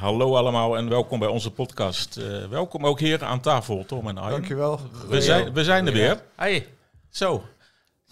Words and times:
Hallo 0.00 0.36
allemaal 0.36 0.76
en 0.76 0.88
welkom 0.88 1.18
bij 1.18 1.28
onze 1.28 1.50
podcast. 1.50 2.16
Eh, 2.16 2.46
welkom 2.46 2.86
ook 2.86 3.00
hier 3.00 3.24
aan 3.24 3.40
tafel, 3.40 3.84
Tom 3.86 4.08
en 4.08 4.18
Arjen. 4.18 4.30
Dankjewel. 4.32 4.80
We 5.08 5.20
zijn, 5.20 5.52
we 5.52 5.64
zijn 5.64 5.86
er 5.86 5.92
weer. 5.92 6.22
Hey, 6.36 6.66
Zo. 7.10 7.44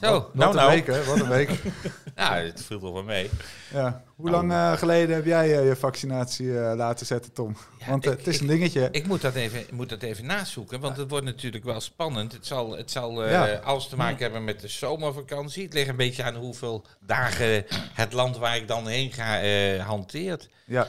zo. 0.01 0.13
Wat 0.13 0.35
Nou, 0.35 0.51
een 0.51 0.57
nou. 0.57 0.71
week, 0.71 0.87
hè? 0.87 1.05
Wat 1.05 1.21
een 1.21 1.29
week. 1.29 1.51
Nou, 2.15 2.35
het 2.47 2.65
viel 2.65 2.79
toch 2.79 2.93
wel 2.93 3.03
mee. 3.03 3.31
ja. 3.73 4.03
Hoe 4.17 4.31
lang 4.31 4.53
eh, 4.53 4.73
geleden 4.73 5.15
heb 5.15 5.25
jij 5.25 5.59
eh, 5.59 5.67
je 5.67 5.77
vaccinatie 5.77 6.51
laten 6.53 7.07
zetten, 7.07 7.33
Tom? 7.33 7.57
Want 7.87 8.05
ik- 8.05 8.11
het 8.11 8.27
is 8.27 8.35
ik- 8.35 8.41
een 8.41 8.47
dingetje. 8.47 8.89
Ik 8.91 9.07
moet 9.07 9.21
dat 9.21 9.35
even, 9.35 9.65
moet 9.73 9.89
dat 9.89 10.03
even 10.03 10.27
nazoeken, 10.27 10.81
want 10.81 10.97
het 10.97 11.11
wordt 11.11 11.25
natuurlijk 11.25 11.65
wel 11.65 11.81
spannend. 11.81 12.33
Het 12.33 12.47
zal, 12.47 12.77
het 12.77 12.91
zal 12.91 13.25
eh, 13.25 13.31
Ja. 13.31 13.55
alles 13.65 13.89
te 13.89 13.97
maken 13.97 14.23
hebben 14.23 14.45
met 14.45 14.61
de 14.61 14.69
zomervakantie. 14.69 15.65
Het 15.65 15.73
ligt 15.73 15.89
een 15.89 15.97
beetje 15.97 16.23
aan 16.23 16.35
hoeveel 16.35 16.85
dagen 17.01 17.65
het 17.93 18.13
land 18.13 18.37
waar 18.39 18.57
ik 18.57 18.69
dan 18.69 18.87
heen 18.87 19.13
ga 19.13 19.41
eh, 19.41 19.87
hanteert. 19.87 20.49
ja, 20.65 20.89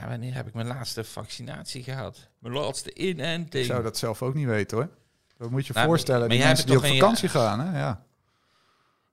Ja, 0.00 0.08
wanneer 0.08 0.34
heb 0.34 0.46
ik 0.46 0.54
mijn 0.54 0.66
laatste 0.66 1.04
vaccinatie 1.04 1.82
gehad? 1.82 2.28
Mijn 2.38 2.54
laatste 2.54 2.92
ik 2.92 2.98
inenting. 2.98 3.66
zou 3.66 3.82
dat 3.82 3.96
zelf 3.96 4.22
ook 4.22 4.34
niet 4.34 4.46
weten, 4.46 4.76
hoor. 4.76 4.88
Dat 5.36 5.50
moet 5.50 5.66
je 5.66 5.72
Nou, 5.72 5.86
voorstellen, 5.86 6.20
maar 6.20 6.28
die 6.28 6.38
mensen 6.38 6.66
die 6.66 6.76
op 6.76 6.82
het 6.82 6.92
vakantie 6.92 7.28
gaan, 7.28 7.60
hè? 7.60 7.78
Ja. 7.78 8.06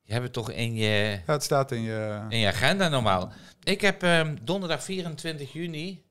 Je 0.03 0.11
hebt 0.11 0.23
het 0.23 0.33
toch 0.33 0.51
in 0.51 0.75
je, 0.75 1.19
ja, 1.25 1.33
het 1.33 1.43
staat 1.43 1.71
in 1.71 1.81
je... 1.81 2.25
in 2.29 2.39
je 2.39 2.47
agenda 2.47 2.87
normaal. 2.87 3.31
Ik 3.63 3.81
heb 3.81 4.03
ehm, 4.03 4.35
donderdag 4.41 4.83
24 4.83 5.53
juni 5.53 6.03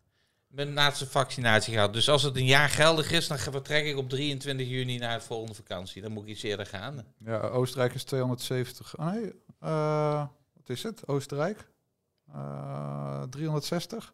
mijn 0.49 0.73
laatste 0.73 1.07
vaccinatie 1.07 1.75
gehad. 1.75 1.93
Dus 1.93 2.09
als 2.09 2.23
het 2.23 2.37
een 2.37 2.45
jaar 2.45 2.69
geldig 2.69 3.11
is, 3.11 3.29
dan 3.29 3.39
vertrek 3.39 3.87
ik 3.87 3.97
op 3.97 4.09
23 4.09 4.69
juni 4.69 4.99
naar 4.99 5.19
de 5.19 5.25
volgende 5.25 5.55
vakantie. 5.55 6.03
Dan 6.03 6.13
moet 6.13 6.23
ik 6.23 6.29
iets 6.29 6.43
eerder 6.43 6.67
gaan. 6.67 7.05
Ja, 7.25 7.39
Oostenrijk 7.39 7.95
is 7.95 8.05
270. 8.05 8.99
Oh, 8.99 9.07
nee, 9.07 9.33
eh, 9.61 10.27
wat 10.55 10.69
is 10.69 10.83
het? 10.83 11.07
Oostenrijk? 11.07 11.69
Eh 12.33 13.23
360. 13.31 14.13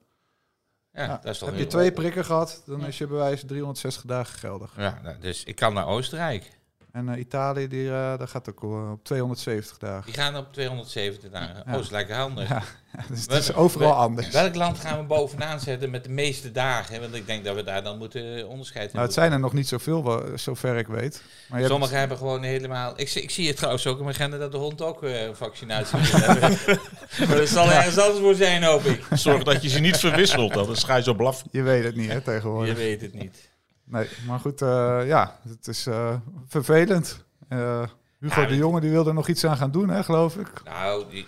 Ja, 0.93 1.03
Ja, 1.03 1.21
dat 1.23 1.33
is 1.33 1.39
toch 1.39 1.49
Heb 1.51 1.59
je 1.59 1.67
twee 1.67 1.93
prikken 1.93 2.25
gehad, 2.25 2.63
dan 2.67 2.81
Ja. 2.81 2.87
is 2.87 2.99
je 2.99 3.07
bewijs 3.07 3.43
360 3.47 4.03
dagen 4.05 4.39
geldig. 4.39 4.73
Ja, 4.77 5.01
nou, 5.03 5.19
dus 5.21 5.45
ik 5.45 5.55
kan 5.57 5.75
naar 5.75 5.87
Oostenrijk. 5.87 6.59
En 6.93 7.09
eh, 7.09 7.19
Italië, 7.21 7.69
die, 7.69 7.91
eh 7.91 8.19
dat 8.19 8.31
gaat 8.31 8.49
ook 8.51 8.63
eh, 8.63 8.91
op 8.93 9.05
270 9.05 9.79
dagen. 9.79 10.05
Die 10.05 10.15
gaan 10.15 10.37
op 10.37 10.53
270 10.53 11.31
dagen. 11.31 11.63
Ja. 11.67 11.75
Oh, 11.75 11.81
is 11.81 11.91
lekker 11.91 12.15
handig. 12.17 12.49
Ja, 12.49 12.63
dus 13.09 13.21
het 13.23 13.33
is 13.33 13.55
overal 13.55 13.93
anders. 13.93 14.29
Welk 14.31 14.55
land 14.55 14.79
gaan 14.79 14.99
we 14.99 15.05
bovenaan 15.05 15.61
zetten 15.61 15.91
met 15.91 16.05
de 16.05 16.11
meeste 16.11 16.53
dagen? 16.53 17.01
Want 17.01 17.15
ik 17.15 17.27
denk 17.27 17.45
dat 17.45 17.55
we 17.55 17.63
daar 17.63 17.83
dan 17.83 17.99
moeten 17.99 18.49
onderscheid 18.49 18.85
in 18.85 18.91
Nou, 18.93 19.05
het 19.05 19.15
zijn 19.15 19.33
er 19.33 19.41
nog 19.41 19.53
niet 19.53 19.69
zoveel, 19.69 20.23
zover 20.35 20.77
ik 20.77 20.87
weet. 20.87 21.23
Maar 21.49 21.59
je 21.59 21.65
hebt- 21.65 21.69
Sommigen 21.69 21.99
hebben 21.99 22.17
gewoon 22.17 22.43
helemaal... 22.43 22.93
Ik, 22.97 23.09
zie- 23.09 23.23
ik 23.23 23.31
zie 23.31 23.47
het 23.49 23.57
trouwens 23.57 23.87
ook 23.87 23.99
in 23.99 24.05
mijn 24.05 24.17
agenda 24.17 24.39
dat 24.39 24.53
de 24.53 24.59
hond 24.59 24.83
ook 24.83 25.03
eh, 25.03 25.23
een 25.23 25.37
vaccinatie 25.37 25.99
moet 25.99 26.11
hebben. 26.13 26.59
maar 27.29 27.37
dat 27.37 27.49
zal 27.49 27.71
ergens 27.73 27.99
anders 27.99 28.19
voor 28.19 28.35
zijn, 28.35 28.63
hoop 28.63 28.83
ik. 28.85 29.05
Zorg 29.11 29.43
dat 29.43 29.63
je 29.63 29.69
ze 29.69 29.79
niet 29.81 29.97
verwisselt, 29.97 30.57
anders 30.57 30.83
ga 30.85 30.97
je 30.97 31.03
zo 31.03 31.15
blaffen. 31.15 31.49
Je 31.51 31.63
weet 31.63 31.85
het 31.85 31.97
niet, 31.97 32.09
hè, 32.09 32.15
Je 32.15 32.23
tegenwoordig. 32.23 32.77
weet 32.77 33.01
het 33.01 33.15
niet. 33.15 33.50
Nee, 33.91 34.09
maar 34.27 34.39
goed, 34.39 34.63
eh, 34.63 35.01
ja, 35.07 35.41
het 35.49 35.67
is 35.67 35.87
eh, 35.87 36.17
vervelend. 36.47 37.25
Eh, 37.49 37.89
Hugo 38.21 38.41
Ja, 38.41 38.47
de 38.47 38.53
ik- 38.53 38.59
Jonge 38.59 38.81
die 38.81 38.91
wil 38.91 39.07
er 39.07 39.15
nog 39.15 39.29
iets 39.29 39.45
aan 39.45 39.57
gaan 39.57 39.71
doen, 39.71 39.89
hè, 39.89 40.05
geloof 40.05 40.37
ik. 40.37 40.63
Nou, 40.65 41.25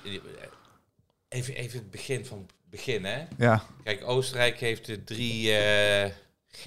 even, 1.28 1.54
even 1.54 1.78
het 1.78 1.90
begin 1.90 2.26
van 2.26 2.38
het 2.38 2.52
begin, 2.70 3.04
hè. 3.04 3.24
Ja, 3.36 3.62
Kijk, 3.84 4.02
Oostenrijk 4.04 4.58
heeft 4.60 4.86
de 4.86 5.04
3G. 5.04 6.66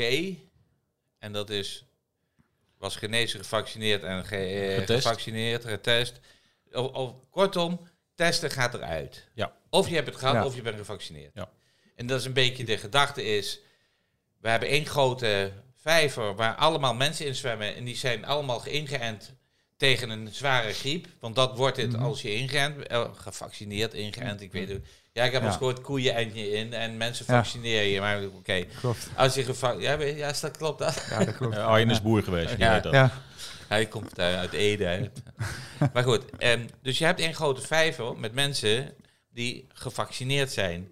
en 1.19 1.31
dat 1.31 1.49
is... 1.49 1.85
Was 2.77 2.95
genezen, 2.95 3.39
gevaccineerd 3.39 4.03
en 4.03 4.25
ge, 4.25 4.75
Getest. 4.79 5.03
gevaccineerd, 5.03 5.65
getest. 5.65 6.19
Of, 6.71 6.91
of, 6.91 7.13
kortom, 7.29 7.79
testen 8.15 8.51
gaat 8.51 8.73
eruit. 8.73 9.27
Ja. 9.33 9.51
Of 9.69 9.87
je 9.89 9.95
hebt 9.95 10.07
het 10.07 10.15
gehad, 10.15 10.33
Ja. 10.35 10.45
of 10.45 10.55
je 10.55 10.61
bent 10.61 10.77
gevaccineerd. 10.77 11.31
Ja. 11.33 11.49
En 11.95 12.07
dat 12.07 12.19
is 12.19 12.25
een 12.25 12.33
beetje 12.33 12.63
de 12.65 12.77
gedachte 12.77 13.23
is... 13.23 13.59
We 14.37 14.49
hebben 14.49 14.69
één 14.69 14.85
grote 14.85 15.51
vijver 15.89 16.35
waar 16.35 16.55
allemaal 16.55 16.93
mensen 16.93 17.25
in 17.25 17.35
zwemmen... 17.35 17.75
en 17.75 17.83
die 17.83 17.95
zijn 17.95 18.25
allemaal 18.25 18.65
ingeënt 18.65 19.33
tegen 19.77 20.09
een 20.09 20.27
zware 20.31 20.73
griep. 20.73 21.07
Want 21.19 21.35
dat 21.35 21.57
wordt 21.57 21.77
het 21.77 21.91
Mhm. 21.91 22.03
als 22.03 22.21
je 22.21 22.33
ingeënt... 22.35 22.87
eh, 22.87 23.03
gevaccineerd, 23.15 23.93
ingeënt, 23.93 24.41
ik 24.41 24.51
weet 24.51 24.69
het. 24.69 24.85
Ja, 25.13 25.23
ik 25.23 25.31
heb 25.31 25.41
Ja. 25.41 25.47
al 25.47 25.47
eens 25.47 25.57
gehoord 25.57 25.81
koeien 25.81 26.15
en 26.15 26.35
je 26.35 26.51
in 26.51 26.73
en 26.73 26.97
mensen 26.97 27.25
Ja. 27.27 27.33
vaccineren 27.35 27.87
je. 27.87 27.99
Maar 27.99 28.23
oké, 28.23 28.63
klopt. 28.79 29.07
als 29.15 29.33
je 29.35 29.43
gevaccineerd... 29.43 29.91
Ja, 29.91 29.97
weet- 29.97 30.17
ja, 30.17 30.33
dat 30.41 30.57
klopt 30.57 30.79
dat? 30.79 31.05
Ja, 31.09 31.25
dat 31.25 31.35
klopt. 31.37 31.55
Uh, 31.55 31.65
Arjen 31.65 31.89
is 31.89 32.01
boer 32.01 32.23
geweest, 32.23 32.57
Ja. 32.57 32.73
weet 32.73 32.83
dat. 32.83 32.93
Ja, 32.93 33.11
Hij 33.67 33.85
komt 33.85 34.17
eh, 34.17 34.37
uit 34.37 34.53
Ede. 34.53 34.85
hè. 34.85 35.09
maar 35.93 36.03
goed, 36.03 36.23
ehm, 36.37 36.67
dus 36.81 36.97
je 36.97 37.05
hebt 37.05 37.19
een 37.21 37.33
grote 37.33 37.61
vijver 37.61 38.17
met 38.17 38.33
mensen 38.33 38.93
die 39.33 39.67
gevaccineerd 39.73 40.51
zijn. 40.51 40.87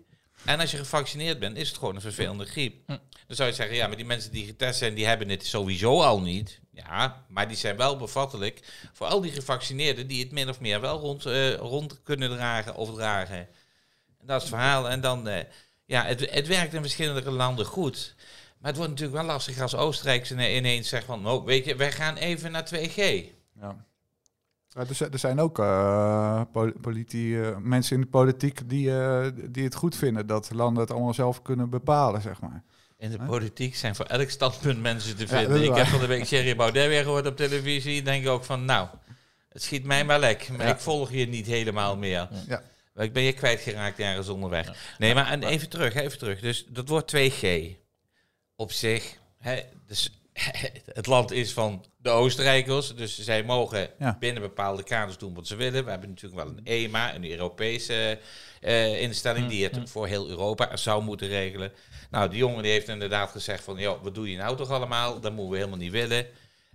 En 0.46 0.60
als 0.60 0.72
je 0.72 0.78
gevaccineerd 0.78 1.40
bent, 1.40 1.58
is 1.58 1.68
het 1.68 1.78
gewoon 1.78 1.96
een 1.96 2.02
vervelende 2.02 2.46
griep. 2.46 2.76
Hm. 2.86 2.98
Dan 3.28 3.36
zou 3.36 3.50
je 3.50 3.56
zeggen, 3.56 3.76
ja, 3.76 3.88
maar 3.88 3.96
die 3.96 4.06
mensen 4.06 4.32
die 4.32 4.46
getest 4.46 4.78
zijn, 4.78 4.94
die 4.94 5.06
hebben 5.06 5.30
het 5.30 5.46
sowieso 5.46 6.02
al 6.02 6.22
niet. 6.22 6.60
Ja, 6.72 7.26
maar 7.28 7.48
die 7.48 7.58
zijn 7.58 7.78
wel 7.78 7.98
bevattelijk 7.98 8.60
voor 8.94 9.08
al 9.08 9.22
die 9.22 9.32
gevaccineerden 9.32 10.08
die 10.08 10.24
het 10.24 10.32
min 10.32 10.50
of 10.50 10.60
meer 10.60 10.82
wel 10.82 11.00
rond, 11.00 11.26
eh, 11.26 11.54
rond 11.54 12.02
kunnen 12.04 12.30
dragen 12.30 12.76
of 12.76 12.94
dragen. 12.94 13.38
En 14.20 14.26
dat 14.26 14.36
is 14.36 14.50
het 14.50 14.58
verhaal. 14.58 14.90
En 14.90 15.02
dan, 15.02 15.28
eh, 15.28 15.44
ja, 15.86 16.06
het, 16.06 16.32
het 16.32 16.48
werkt 16.48 16.74
in 16.74 16.82
verschillende 16.82 17.32
landen 17.32 17.66
goed. 17.66 18.16
Maar 18.58 18.70
het 18.70 18.78
wordt 18.78 18.92
natuurlijk 18.92 19.18
wel 19.20 19.28
lastig 19.28 19.62
als 19.62 19.76
Oostenrijk 19.76 20.30
ineens 20.30 20.90
zegt 20.90 21.06
van, 21.06 21.22
nou, 21.22 21.44
weet 21.44 21.66
je, 21.66 21.76
wij 21.76 21.92
gaan 21.92 22.16
even 22.16 22.52
naar 22.52 22.66
2G. 22.66 23.26
ja. 23.60 23.86
Ja, 24.74 24.80
er, 24.88 24.96
zijn- 24.96 25.12
er 25.12 25.20
zijn 25.20 25.40
ook 25.40 25.60
eh, 25.60 26.42
pol- 26.52 26.72
politi- 26.82 27.42
eh, 27.42 27.58
mensen 27.58 27.96
in 27.96 28.02
de 28.02 28.08
politiek 28.08 28.70
die, 28.70 29.00
eh, 29.00 29.28
die 29.50 29.64
het 29.64 29.76
goed 29.76 29.96
vinden 29.96 30.28
dat 30.28 30.52
landen 30.54 30.84
het 30.84 30.92
allemaal 30.92 31.14
zelf 31.14 31.42
kunnen 31.42 31.70
bepalen, 31.70 32.22
zeg 32.22 32.42
maar. 32.42 32.64
In 32.98 33.10
de 33.12 33.20
politiek 33.20 33.76
zijn 33.76 33.96
voor 33.96 34.06
elk 34.06 34.30
standpunt 34.30 34.82
mensen 34.82 35.16
te 35.18 35.28
vinden. 35.28 35.64
ik 35.64 35.76
heb 35.76 35.86
van 35.86 36.00
de 36.00 36.06
week 36.08 36.24
Thierry 36.24 36.56
Baudet 36.56 36.88
weer 36.88 37.04
gehoord 37.04 37.28
op 37.28 37.36
televisie. 37.38 38.02
Denk 38.02 38.24
ik 38.24 38.30
ook 38.30 38.44
van, 38.44 38.66
nou, 38.66 38.88
het 39.50 39.62
schiet 39.64 39.84
mij 39.84 40.06
maar 40.06 40.20
lek. 40.20 40.50
Maar 40.58 40.66
Ja. 40.68 40.74
ik 40.74 40.80
volg 40.80 41.12
je 41.12 41.28
niet 41.28 41.46
helemaal 41.46 41.98
meer. 41.98 42.28
Ja. 42.48 42.62
Maar 42.94 43.06
Ik 43.06 43.14
ben 43.14 43.24
je 43.24 43.34
kwijtgeraakt 43.34 44.00
ergens 44.00 44.28
onderweg. 44.30 44.96
Nee, 44.98 45.14
maar 45.14 45.28
en 45.28 45.44
even 45.44 45.70
terug, 45.70 45.94
even 45.96 46.18
terug. 46.18 46.40
Dus 46.40 46.66
dat 46.70 46.90
wordt 46.90 47.08
2G. 47.08 47.76
Op 48.56 48.72
zich, 48.72 49.18
hè, 49.40 49.60
dus, 49.88 50.23
het 50.94 51.08
land 51.08 51.32
is 51.32 51.54
van 51.54 51.86
de 51.98 52.10
Oostenrijkers. 52.10 52.96
Dus 52.96 53.20
zij 53.20 53.44
mogen 53.44 53.90
Ja. 54.00 54.18
binnen 54.20 54.42
bepaalde 54.42 54.84
kaders 54.84 55.18
doen 55.18 55.34
wat 55.34 55.48
ze 55.48 55.56
willen. 55.56 55.84
We 55.84 55.90
hebben 55.90 56.10
natuurlijk 56.10 56.44
wel 56.44 56.54
een 56.58 56.66
EMA, 56.66 57.16
een 57.16 57.32
Europese 57.32 58.20
eh, 58.62 59.02
instelling... 59.02 59.50
die 59.50 59.64
het 59.64 59.90
voor 59.90 60.08
heel 60.08 60.30
Europa 60.30 60.76
zou 60.76 61.04
moeten 61.04 61.28
regelen. 61.28 61.72
Nou, 62.12 62.30
die 62.30 62.38
jongen 62.38 62.64
die 62.64 62.72
heeft 62.72 62.88
inderdaad 62.88 63.32
gezegd 63.32 63.64
van... 63.64 63.78
joh, 63.78 64.04
wat 64.04 64.16
doe 64.16 64.32
je 64.32 64.38
nou 64.38 64.58
toch 64.58 64.70
allemaal? 64.70 65.20
Dat 65.20 65.32
moeten 65.32 65.52
we 65.52 65.58
helemaal 65.58 65.78
niet 65.78 65.92
willen. 65.92 66.26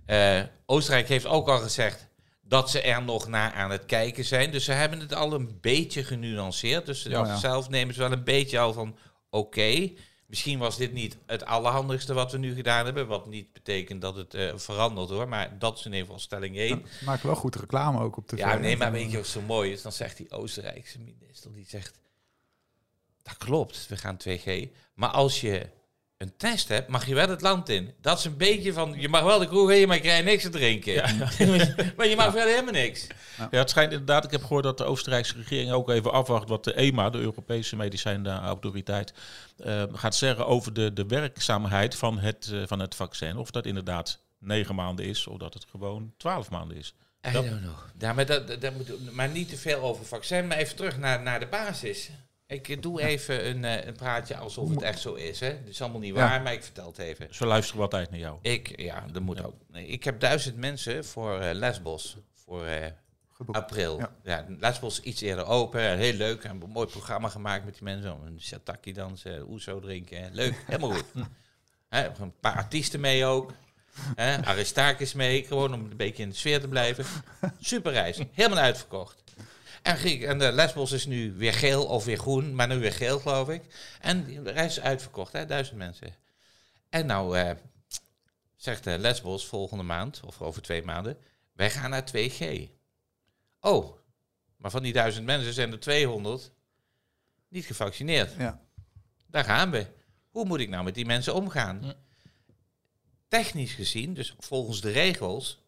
Eh, 0.05 0.41
Oostenrijk 0.65 1.07
heeft 1.07 1.25
ook 1.25 1.47
al 1.47 1.59
gezegd 1.59 2.07
dat 2.41 2.69
ze 2.69 2.81
er 2.81 3.03
nog 3.03 3.27
naar 3.27 3.51
aan 3.53 3.71
het 3.71 3.85
kijken 3.85 4.25
zijn. 4.25 4.51
Dus 4.51 4.63
ze 4.63 4.71
hebben 4.71 4.99
het 4.99 5.13
al 5.13 5.33
een 5.33 5.57
beetje 5.61 6.03
genuanceerd. 6.03 6.85
Dus 6.85 7.03
ja. 7.03 7.37
zelf 7.37 7.69
nemen 7.69 7.93
ze 7.93 7.99
wel 7.99 8.11
een 8.11 8.23
beetje 8.23 8.59
al 8.59 8.73
van... 8.73 8.97
oké, 9.29 9.91
misschien 10.29 10.59
was 10.59 10.77
dit 10.77 10.93
niet 10.93 11.17
het 11.25 11.45
allerhandigste 11.45 12.13
wat 12.13 12.31
we 12.31 12.37
nu 12.37 12.55
gedaan 12.55 12.85
hebben. 12.85 13.07
Wat 13.07 13.27
niet 13.27 13.53
betekent 13.53 14.01
dat 14.01 14.15
het 14.15 14.33
eh, 14.33 14.51
verandert 14.55 15.09
hoor. 15.09 15.27
Maar 15.27 15.59
dat 15.59 15.77
is 15.77 15.85
in 15.85 15.91
ieder 15.91 16.05
geval 16.05 16.19
stelling 16.19 16.57
1. 16.57 16.67
Ja, 16.67 17.05
maken 17.05 17.25
wel 17.25 17.35
goed 17.35 17.55
reclame 17.55 17.99
ook 17.99 18.17
op 18.17 18.27
tv. 18.27 18.37
Ja, 18.37 18.55
nee, 18.55 18.77
maar 18.77 18.91
weet 18.91 19.11
je 19.11 19.17
wat 19.17 19.27
zo 19.27 19.41
mooi 19.41 19.71
is? 19.71 19.81
Dan 19.81 19.91
zegt 19.91 20.17
die 20.17 20.31
Oostenrijkse 20.31 20.99
minister, 20.99 21.53
die 21.53 21.65
zegt... 21.67 21.99
Dat 23.23 23.37
klopt, 23.37 23.87
we 23.87 23.97
gaan 23.97 24.17
2G. 24.27 24.69
Maar 24.93 25.09
als 25.09 25.41
je 25.41 25.69
een 26.19 26.37
test 26.37 26.67
hebt, 26.67 26.87
mag 26.87 27.05
je 27.05 27.15
wel 27.15 27.29
het 27.29 27.41
land 27.41 27.69
in. 27.69 27.93
Dat 28.01 28.17
is 28.17 28.25
een 28.25 28.37
beetje 28.37 28.73
van, 28.73 28.93
je 28.97 29.09
mag 29.09 29.23
wel 29.23 29.39
de 29.39 29.47
kroeg 29.47 29.71
in, 29.71 29.87
maar 29.87 29.95
je 29.95 30.01
krijgt 30.01 30.25
niks 30.25 30.43
te 30.43 30.49
drinken. 30.49 30.95
maar 31.97 32.07
je 32.07 32.15
mag 32.15 32.31
verder 32.31 32.49
helemaal 32.49 32.73
niks. 32.73 33.07
Ja, 33.37 33.47
het 33.49 33.69
schijnt 33.69 33.91
inderdaad, 33.91 34.23
ik 34.23 34.31
heb 34.31 34.41
gehoord 34.41 34.63
dat 34.63 34.77
de 34.77 34.83
Oostenrijkse 34.83 35.35
regering 35.35 35.71
ook 35.71 35.89
even 35.89 36.11
afwacht 36.11 36.49
wat 36.49 36.63
de 36.63 36.73
EMA, 36.73 37.09
de 37.09 37.17
Europese 37.17 37.75
medicijnautoriteit, 37.75 39.13
eh, 39.57 39.83
gaat 39.91 40.15
zeggen 40.15 40.47
over 40.47 40.73
de, 40.73 40.93
de 40.93 41.05
werkzaamheid 41.05 41.95
van 41.95 42.19
het, 42.19 42.49
eh, 42.53 42.61
van 42.65 42.79
het 42.79 42.95
vaccin. 42.95 43.37
Of 43.37 43.51
dat 43.51 43.65
inderdaad 43.65 44.19
negen 44.39 44.75
maanden 44.75 45.05
is, 45.05 45.27
of 45.27 45.37
dat 45.37 45.53
het 45.53 45.65
gewoon 45.69 46.13
twaalf 46.17 46.49
maanden 46.49 46.77
is. 46.77 46.93
I 47.27 47.31
don't 47.31 47.47
know. 47.47 47.73
Ja, 47.97 48.13
maar, 48.13 48.25
dat, 48.25 48.61
dat 48.61 48.73
moet, 48.73 49.11
maar 49.13 49.29
niet 49.29 49.49
te 49.49 49.57
veel 49.57 49.81
over 49.81 50.05
vaccin, 50.05 50.47
maar 50.47 50.57
even 50.57 50.75
terug 50.75 50.97
naar, 50.97 51.21
naar 51.21 51.39
de 51.39 51.47
basis. 51.47 52.09
Ik 52.49 52.81
doe 52.81 53.01
even 53.01 53.47
een, 53.47 53.65
eh, 53.65 53.85
een 53.85 53.95
praatje 53.95 54.37
alsof 54.37 54.69
het 54.69 54.81
echt 54.81 54.99
zo 54.99 55.13
is. 55.13 55.39
Hè. 55.39 55.47
Het 55.47 55.67
is 55.67 55.81
allemaal 55.81 55.99
niet 55.99 56.15
Ja. 56.15 56.19
waar, 56.29 56.41
maar 56.41 56.53
ik 56.53 56.63
vertel 56.63 56.87
het 56.87 56.97
even. 56.97 57.27
Ze 57.35 57.45
luisteren 57.45 57.81
wat 57.81 57.91
tijd 57.91 58.09
naar 58.09 58.19
jou. 58.19 58.37
Ik, 58.41 58.81
ja, 58.81 59.05
dat 59.11 59.21
moet 59.21 59.43
ook. 59.43 59.55
Ik 59.73 60.03
heb 60.03 60.19
duizend 60.19 60.55
mensen 60.57 61.05
voor 61.05 61.39
eh, 61.39 61.53
Lesbos. 61.53 62.17
Voor 62.33 62.65
eh, 62.65 62.91
april. 63.51 63.97
Ja. 63.99 64.11
Ja. 64.23 64.45
Lesbos 64.59 65.01
iets 65.01 65.21
eerder 65.21 65.45
open. 65.45 65.97
Heel 65.97 66.13
leuk. 66.13 66.43
En 66.43 66.61
een 66.61 66.69
mooi 66.69 66.87
programma 66.87 67.29
gemaakt 67.29 67.65
met 67.65 67.73
die 67.73 67.83
mensen. 67.83 68.17
Een 68.25 68.41
shataki 68.41 68.93
dansen, 68.93 69.49
oezo 69.49 69.79
drinken. 69.79 70.33
Leuk, 70.33 70.63
helemaal 70.67 70.91
goed. 70.91 71.05
Hè, 71.89 72.05
een 72.19 72.33
paar 72.39 72.55
artiesten 72.55 72.99
mee 72.99 73.25
ook. 73.25 73.53
Hè, 74.15 74.45
Aristakis 74.45 75.13
mee. 75.13 75.43
Gewoon 75.43 75.73
om 75.73 75.79
een 75.91 75.97
beetje 75.97 76.23
in 76.23 76.29
de 76.29 76.35
sfeer 76.35 76.59
te 76.59 76.67
blijven. 76.67 77.05
Super 77.59 77.91
reis. 77.91 78.19
Helemaal 78.31 78.63
uitverkocht. 78.63 79.23
En, 79.81 79.97
Griek, 79.97 80.23
en 80.23 80.39
de 80.39 80.51
Lesbos 80.51 80.91
is 80.91 81.05
nu 81.05 81.33
weer 81.33 81.53
geel 81.53 81.85
of 81.85 82.05
weer 82.05 82.17
groen. 82.17 82.55
Maar 82.55 82.67
nu 82.67 82.79
weer 82.79 82.93
geel, 82.93 83.19
geloof 83.19 83.49
ik. 83.49 83.63
En 84.01 84.43
de 84.43 84.51
reis 84.51 84.77
is 84.77 84.83
uitverkocht. 84.83 85.33
Hè, 85.33 85.45
duizend 85.45 85.77
mensen. 85.77 86.15
En 86.89 87.05
nou 87.05 87.37
eh, 87.37 87.51
zegt 88.55 88.83
de 88.83 88.97
Lesbos 88.97 89.45
volgende 89.45 89.83
maand, 89.83 90.21
of 90.25 90.41
over 90.41 90.61
twee 90.61 90.83
maanden, 90.83 91.17
wij 91.53 91.69
gaan 91.71 91.89
naar 91.89 92.09
2G. 92.15 92.69
Oh, 93.59 93.97
maar 94.57 94.71
van 94.71 94.83
die 94.83 94.93
duizend 94.93 95.25
mensen 95.25 95.53
zijn 95.53 95.71
er 95.71 95.79
200 95.79 96.51
niet 97.47 97.65
gevaccineerd. 97.65 98.33
Ja. 98.37 98.61
Daar 99.27 99.43
gaan 99.43 99.71
we. 99.71 99.87
Hoe 100.29 100.45
moet 100.45 100.59
ik 100.59 100.69
nou 100.69 100.83
met 100.83 100.95
die 100.95 101.05
mensen 101.05 101.33
omgaan? 101.33 101.83
Hm. 101.83 101.91
Technisch 103.27 103.73
gezien, 103.73 104.13
dus 104.13 104.35
volgens 104.39 104.81
de 104.81 104.91
regels, 104.91 105.63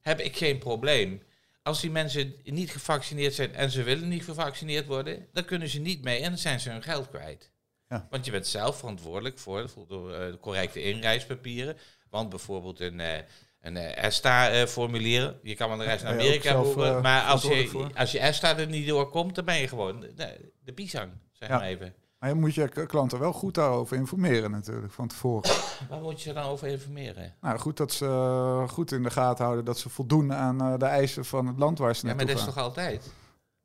heb 0.00 0.20
ik 0.20 0.36
geen 0.36 0.58
probleem. 0.58 1.22
Als 1.66 1.80
die 1.80 1.90
mensen 1.90 2.34
niet 2.44 2.70
gevaccineerd 2.70 3.34
zijn 3.34 3.54
en 3.54 3.70
ze 3.70 3.82
willen 3.82 4.08
niet 4.08 4.24
gevaccineerd 4.24 4.86
worden, 4.86 5.26
dan 5.32 5.44
kunnen 5.44 5.68
ze 5.68 5.78
niet 5.80 6.02
mee 6.04 6.22
en 6.22 6.28
dan 6.28 6.38
zijn 6.38 6.60
ze 6.60 6.70
hun 6.70 6.82
geld 6.82 7.08
kwijt. 7.08 7.50
Ja. 7.88 8.06
Want 8.10 8.24
je 8.24 8.30
bent 8.30 8.46
zelf 8.46 8.78
verantwoordelijk 8.78 9.38
voor, 9.38 9.68
voor 9.68 9.86
de, 9.88 9.94
eh, 9.94 10.30
de 10.30 10.38
correcte 10.40 10.82
inreispapieren. 10.82 11.76
Want 12.10 12.28
bijvoorbeeld 12.28 12.80
een, 12.80 13.00
eh, 13.00 13.18
een 13.60 13.76
eh, 13.76 14.04
ESTA-formulier, 14.04 15.38
je 15.42 15.54
kan 15.54 15.68
wel 15.68 15.78
een 15.80 15.84
reis 15.84 16.02
naar 16.02 16.12
Amerika 16.12 16.50
zelf, 16.50 16.64
boeken, 16.74 17.02
maar 17.02 17.22
als 17.22 17.42
je, 17.42 17.66
voor? 17.68 17.90
als 17.94 18.12
je 18.12 18.18
ESTA 18.18 18.58
er 18.58 18.66
niet 18.66 18.86
doorkomt, 18.86 19.34
dan 19.34 19.44
ben 19.44 19.56
je 19.60 19.68
gewoon 19.68 20.00
de, 20.00 20.50
de 20.64 20.72
pisang, 20.72 21.12
zeg 21.32 21.48
Ja. 21.48 21.58
maar 21.58 21.66
even. 21.66 21.94
Maar 22.18 22.28
je 22.28 22.34
moet 22.34 22.54
je 22.54 22.86
klanten 22.86 23.18
wel 23.18 23.32
goed 23.32 23.54
daarover 23.54 23.96
informeren 23.96 24.50
natuurlijk, 24.50 24.92
van 24.92 25.08
tevoren. 25.08 25.50
Waar 25.90 26.00
moet 26.00 26.22
je 26.22 26.32
dan 26.32 26.44
over 26.44 26.68
informeren? 26.68 27.34
nou, 27.40 27.58
goed 27.58 27.76
dat 27.76 27.92
ze 27.92 28.04
eh, 28.04 28.68
goed 28.68 28.92
in 28.92 29.02
de 29.02 29.10
gaten 29.10 29.44
houden 29.44 29.64
dat 29.64 29.78
ze 29.78 29.88
voldoen 29.88 30.32
aan 30.32 30.60
eh, 30.60 30.78
de 30.78 30.84
eisen 30.84 31.24
van 31.24 31.46
het 31.46 31.58
land 31.58 31.78
waar 31.78 31.96
ze 31.96 32.06
Ja, 32.06 32.14
maar 32.14 32.24
naartoe 32.24 32.44
dat 32.44 32.48
is 32.48 32.54
gaan. 32.54 32.64
toch 32.64 32.76
altijd? 32.76 33.12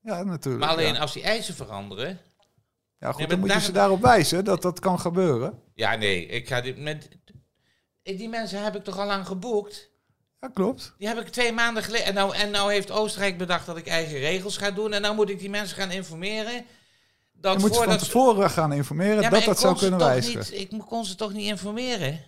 Ja, 0.02 0.24
natuurlijk. 0.24 0.64
Maar 0.64 0.74
alleen 0.74 0.94
ja. 0.94 1.00
als 1.00 1.14
die 1.14 1.24
eisen 1.24 1.56
veranderen... 1.56 2.20
Ja, 2.98 3.08
goed, 3.08 3.18
Nee, 3.18 3.28
dan 3.28 3.40
moet 3.40 3.54
je 3.54 3.62
ze 3.62 3.72
daarop 3.72 4.02
wijzen 4.02 4.46
dat 4.46 4.62
dat 4.62 4.80
kan 4.80 5.00
gebeuren. 5.00 5.60
Ja, 5.74 5.96
nee, 5.96 6.26
ik 6.26 6.48
ga 6.48 6.62
dit 6.62 6.78
met... 6.78 7.10
Die 8.04 8.30
mensen 8.30 8.64
heb 8.64 8.76
ik 8.76 8.84
toch 8.84 9.00
al 9.00 9.06
lang 9.06 9.28
geboekt? 9.28 9.90
Ja, 10.40 10.48
klopt. 10.48 10.96
Die 10.98 11.08
heb 11.08 11.18
ik 11.18 11.28
twee 11.28 11.52
maanden 11.52 11.84
geleden... 11.84 12.06
En 12.06 12.14
nou, 12.14 12.36
en 12.36 12.52
nou 12.52 12.72
heeft 12.72 12.92
Oostenrijk 12.92 13.38
bedacht 13.38 13.66
dat 13.66 13.78
ik 13.78 13.88
eigen 13.88 14.18
regels 14.18 14.58
ga 14.58 14.72
doen. 14.72 14.94
En 14.94 15.02
nou 15.02 15.16
moet 15.16 15.30
ik 15.30 15.40
die 15.40 15.50
mensen 15.50 15.78
gaan 15.78 15.92
informeren... 15.92 16.66
Dat 17.42 17.54
Je 17.54 17.60
moet 17.60 17.76
ze 17.76 17.84
van 17.84 18.00
ze- 18.00 18.06
tevoren 18.06 18.50
gaan 18.50 18.74
informeren 18.74 19.22
Ja, 19.22 19.30
dat 19.30 19.44
dat 19.44 19.60
zou 19.60 19.78
kunnen 19.78 20.00
wijzigen. 20.00 20.40
Niet, 20.58 20.72
ik 20.74 20.80
kon 20.88 21.06
ze 21.06 21.16
toch 21.16 21.34
niet 21.34 21.46
informeren? 21.48 22.14
Ze 22.14 22.20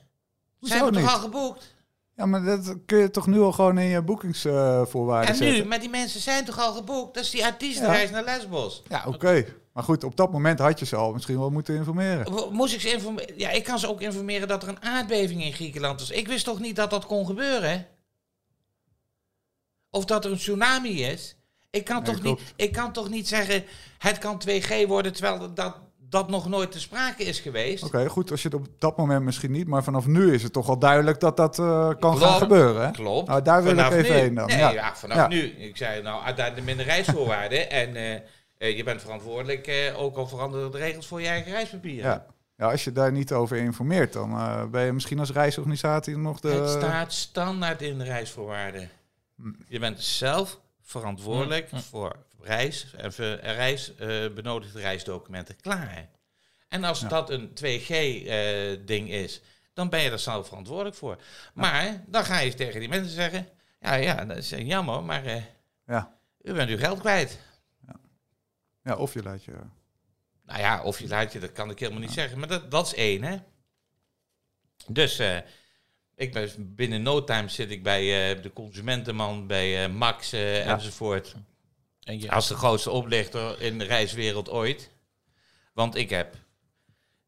Hoezo 0.60 0.74
hebben 0.75 0.94
toch 0.94 1.01
niet? 1.01 1.12
al 1.12 1.19
geboekt? 1.19 1.75
Ja, 2.15 2.25
maar 2.25 2.44
dat 2.44 2.75
kun 2.86 2.98
je 2.98 3.10
toch 3.12 3.27
nu 3.27 3.39
al 3.39 3.51
gewoon 3.51 3.77
in 3.77 3.86
je 3.88 4.01
boekingsvoorwaarden 4.01 5.30
En 5.30 5.36
zetten? 5.36 5.57
nu? 5.62 5.65
Maar 5.68 5.80
die 5.80 5.89
mensen 5.89 6.19
zijn 6.21 6.45
toch 6.45 6.60
al 6.60 6.74
geboekt? 6.74 7.13
Dat 7.13 7.24
is 7.24 7.30
die 7.30 7.45
artiestenreis 7.45 8.10
naar 8.10 8.24
Lesbos. 8.24 8.83
Ja, 8.89 9.04
oké. 9.07 9.45
Maar 9.74 9.83
goed, 9.83 10.04
op 10.04 10.15
dat 10.15 10.31
moment 10.31 10.60
had 10.60 10.80
je 10.80 10.86
ze 10.86 10.95
al 10.95 11.13
misschien 11.13 11.39
wel 11.39 11.50
moeten 11.50 11.75
informeren. 11.75 12.51
Moest 12.51 12.74
ik 12.74 12.81
ze 12.81 12.92
informeren? 12.94 13.38
Ja, 13.39 13.50
ik 13.50 13.63
kan 13.63 13.80
ze 13.80 13.89
ook 13.89 14.01
informeren 14.01 14.48
dat 14.48 14.63
er 14.63 14.69
een 14.69 14.81
aardbeving 14.83 15.44
in 15.44 15.54
Griekenland 15.54 16.01
is. 16.01 16.09
Ik 16.09 16.27
wist 16.27 16.45
toch 16.45 16.59
niet 16.59 16.75
dat 16.75 16.89
dat 16.89 17.06
kon 17.06 17.25
gebeuren? 17.25 17.88
Of 19.89 20.06
dat 20.06 20.25
er 20.25 20.31
een 20.31 20.38
tsunami 20.38 21.04
is? 21.04 21.36
Ik 21.74 21.86
kan, 21.86 22.04
Nee, 22.04 22.14
toch, 22.14 22.22
niet, 22.24 22.54
ik 22.56 22.72
kan 22.72 22.92
toch 22.94 23.10
niet 23.10 23.28
zeggen, 23.28 23.64
het 23.98 24.18
kan 24.18 24.42
2G 24.50 24.88
worden, 24.88 25.14
terwijl 25.14 25.54
dat, 25.54 25.75
dat 26.10 26.30
nog 26.30 26.48
nooit 26.50 26.72
te 26.72 26.80
sprake 26.80 27.24
is 27.24 27.40
geweest? 27.40 27.84
Oké, 27.84 28.08
goed, 28.10 28.31
als 28.31 28.42
je 28.42 28.48
het 28.48 28.58
op 28.58 28.68
dat 28.80 28.98
moment 28.98 29.24
misschien 29.24 29.52
niet, 29.52 29.68
maar 29.68 29.84
vanaf 29.84 30.06
nu 30.06 30.34
is 30.34 30.44
het 30.44 30.54
toch 30.54 30.70
al 30.70 30.80
duidelijk 30.80 31.20
dat 31.20 31.38
dat 31.38 31.60
eh, 31.60 31.88
kan 31.88 31.98
Klopt. 32.00 32.20
gaan 32.24 32.38
gebeuren. 32.38 32.86
Hè? 32.86 32.92
Klopt. 32.92 33.28
Nou, 33.28 33.42
daar 33.42 33.64
wil 33.64 33.72
ik 33.72 33.78
Vanaf 33.78 33.94
even 33.94 34.12
nu. 34.14 34.20
heen 34.20 34.34
dan. 34.34 34.48
Nee, 34.48 34.58
Ja. 34.58 34.72
ja, 34.72 34.96
vanaf 34.96 35.18
Ja. 35.18 35.28
nu. 35.28 35.42
Ik 35.44 35.78
zei, 35.78 36.02
nou, 36.02 36.24
uit 36.24 36.56
de 36.56 36.62
minder 36.62 36.86
reisvoorwaarden. 36.86 37.70
en 37.81 37.96
eh, 37.96 38.14
eh, 38.58 38.78
je 38.78 38.84
bent 38.84 39.02
verantwoordelijk, 39.02 39.94
ook 39.98 40.16
al 40.18 40.28
veranderen 40.28 40.72
de 40.72 40.78
regels 40.78 41.08
voor 41.08 41.22
je 41.22 41.28
eigen 41.28 41.52
reispapieren. 41.52 42.10
Ja. 42.10 42.26
ja, 42.58 42.72
als 42.72 42.84
je 42.84 42.92
daar 42.92 43.12
niet 43.12 43.31
over 43.31 43.58
informeert, 43.58 44.14
dan 44.14 44.38
ben 44.72 44.86
je 44.86 44.92
misschien 44.92 45.19
als 45.19 45.31
reisorganisatie 45.31 46.18
nog 46.18 46.40
de... 46.40 46.50
Het 46.50 46.69
staat 46.69 47.14
standaard 47.14 47.81
in 47.81 47.98
de 47.98 48.04
reisvoorwaarden. 48.04 48.90
Hm. 49.36 49.52
Je 49.68 49.80
bent 49.80 50.02
zelf 50.02 50.60
verantwoordelijk 50.83 51.69
Hm, 51.69 51.75
hm. 51.75 51.81
voor 51.81 52.25
reis 52.41 52.94
en 52.97 53.13
voor 53.13 53.25
reis, 53.35 53.95
eh, 53.95 54.27
benodigde 54.33 54.80
reisdocumenten 54.80 55.56
klaar. 55.62 56.09
En 56.68 56.83
als 56.83 57.00
Ja. 57.00 57.07
dat 57.07 57.30
een 57.30 57.53
2G-ding 57.53 59.09
is, 59.09 59.41
dan 59.74 59.89
ben 59.89 60.01
je 60.01 60.09
er 60.09 60.19
zelf 60.19 60.47
verantwoordelijk 60.47 60.95
voor. 60.95 61.21
Maar 61.53 62.03
dan 62.07 62.25
ga 62.25 62.39
je 62.39 62.53
tegen 62.53 62.80
die 62.80 62.89
mensen 62.89 63.12
zeggen: 63.13 63.47
Ja, 63.80 63.94
ja, 63.94 64.25
dat 64.25 64.38
is 64.38 64.51
eh, 64.51 64.68
jammer, 64.68 65.03
maar 65.03 65.25
eh, 65.25 65.44
Ja. 65.88 66.18
u 66.41 66.53
bent 66.53 66.69
uw 66.69 66.77
geld 66.77 67.00
kwijt. 67.00 67.39
Ja, 68.83 68.95
of 68.95 69.13
je 69.13 69.24
laat 69.24 69.44
je... 69.44 69.51
Nou 70.45 70.59
ja, 70.59 70.83
of 70.83 71.00
je 71.00 71.07
laat 71.07 71.33
je, 71.33 71.39
dat 71.39 71.51
kan 71.51 71.69
ik 71.69 71.80
helemaal 71.80 72.01
niet 72.01 72.12
zeggen. 72.12 72.39
Maar 72.39 72.47
dat, 72.47 72.71
dat 72.71 72.85
is 72.85 72.94
één, 72.94 73.24
hè. 73.24 73.38
Dus 74.88 75.19
eh, 75.19 75.38
ik 76.15 76.33
ben, 76.33 76.75
binnen 76.75 77.01
no 77.01 77.24
time 77.24 77.50
zit 77.50 77.71
ik 77.71 77.83
bij 77.83 78.31
eh, 78.36 78.42
de 78.44 78.54
consumentenman, 78.54 79.48
bij 79.48 79.83
eh, 79.83 79.92
Max 79.92 80.33
eh, 80.33 80.68
enzovoort. 80.69 81.36
En 82.04 82.19
je, 82.21 82.31
Als 82.31 82.48
de 82.48 82.56
grootste 82.56 82.89
oplichter 82.92 83.62
in 83.62 83.77
de 83.80 83.86
reiswereld 83.86 84.50
ooit. 84.50 84.89
Want 85.74 85.95
ik 85.95 86.10
heb 86.10 86.36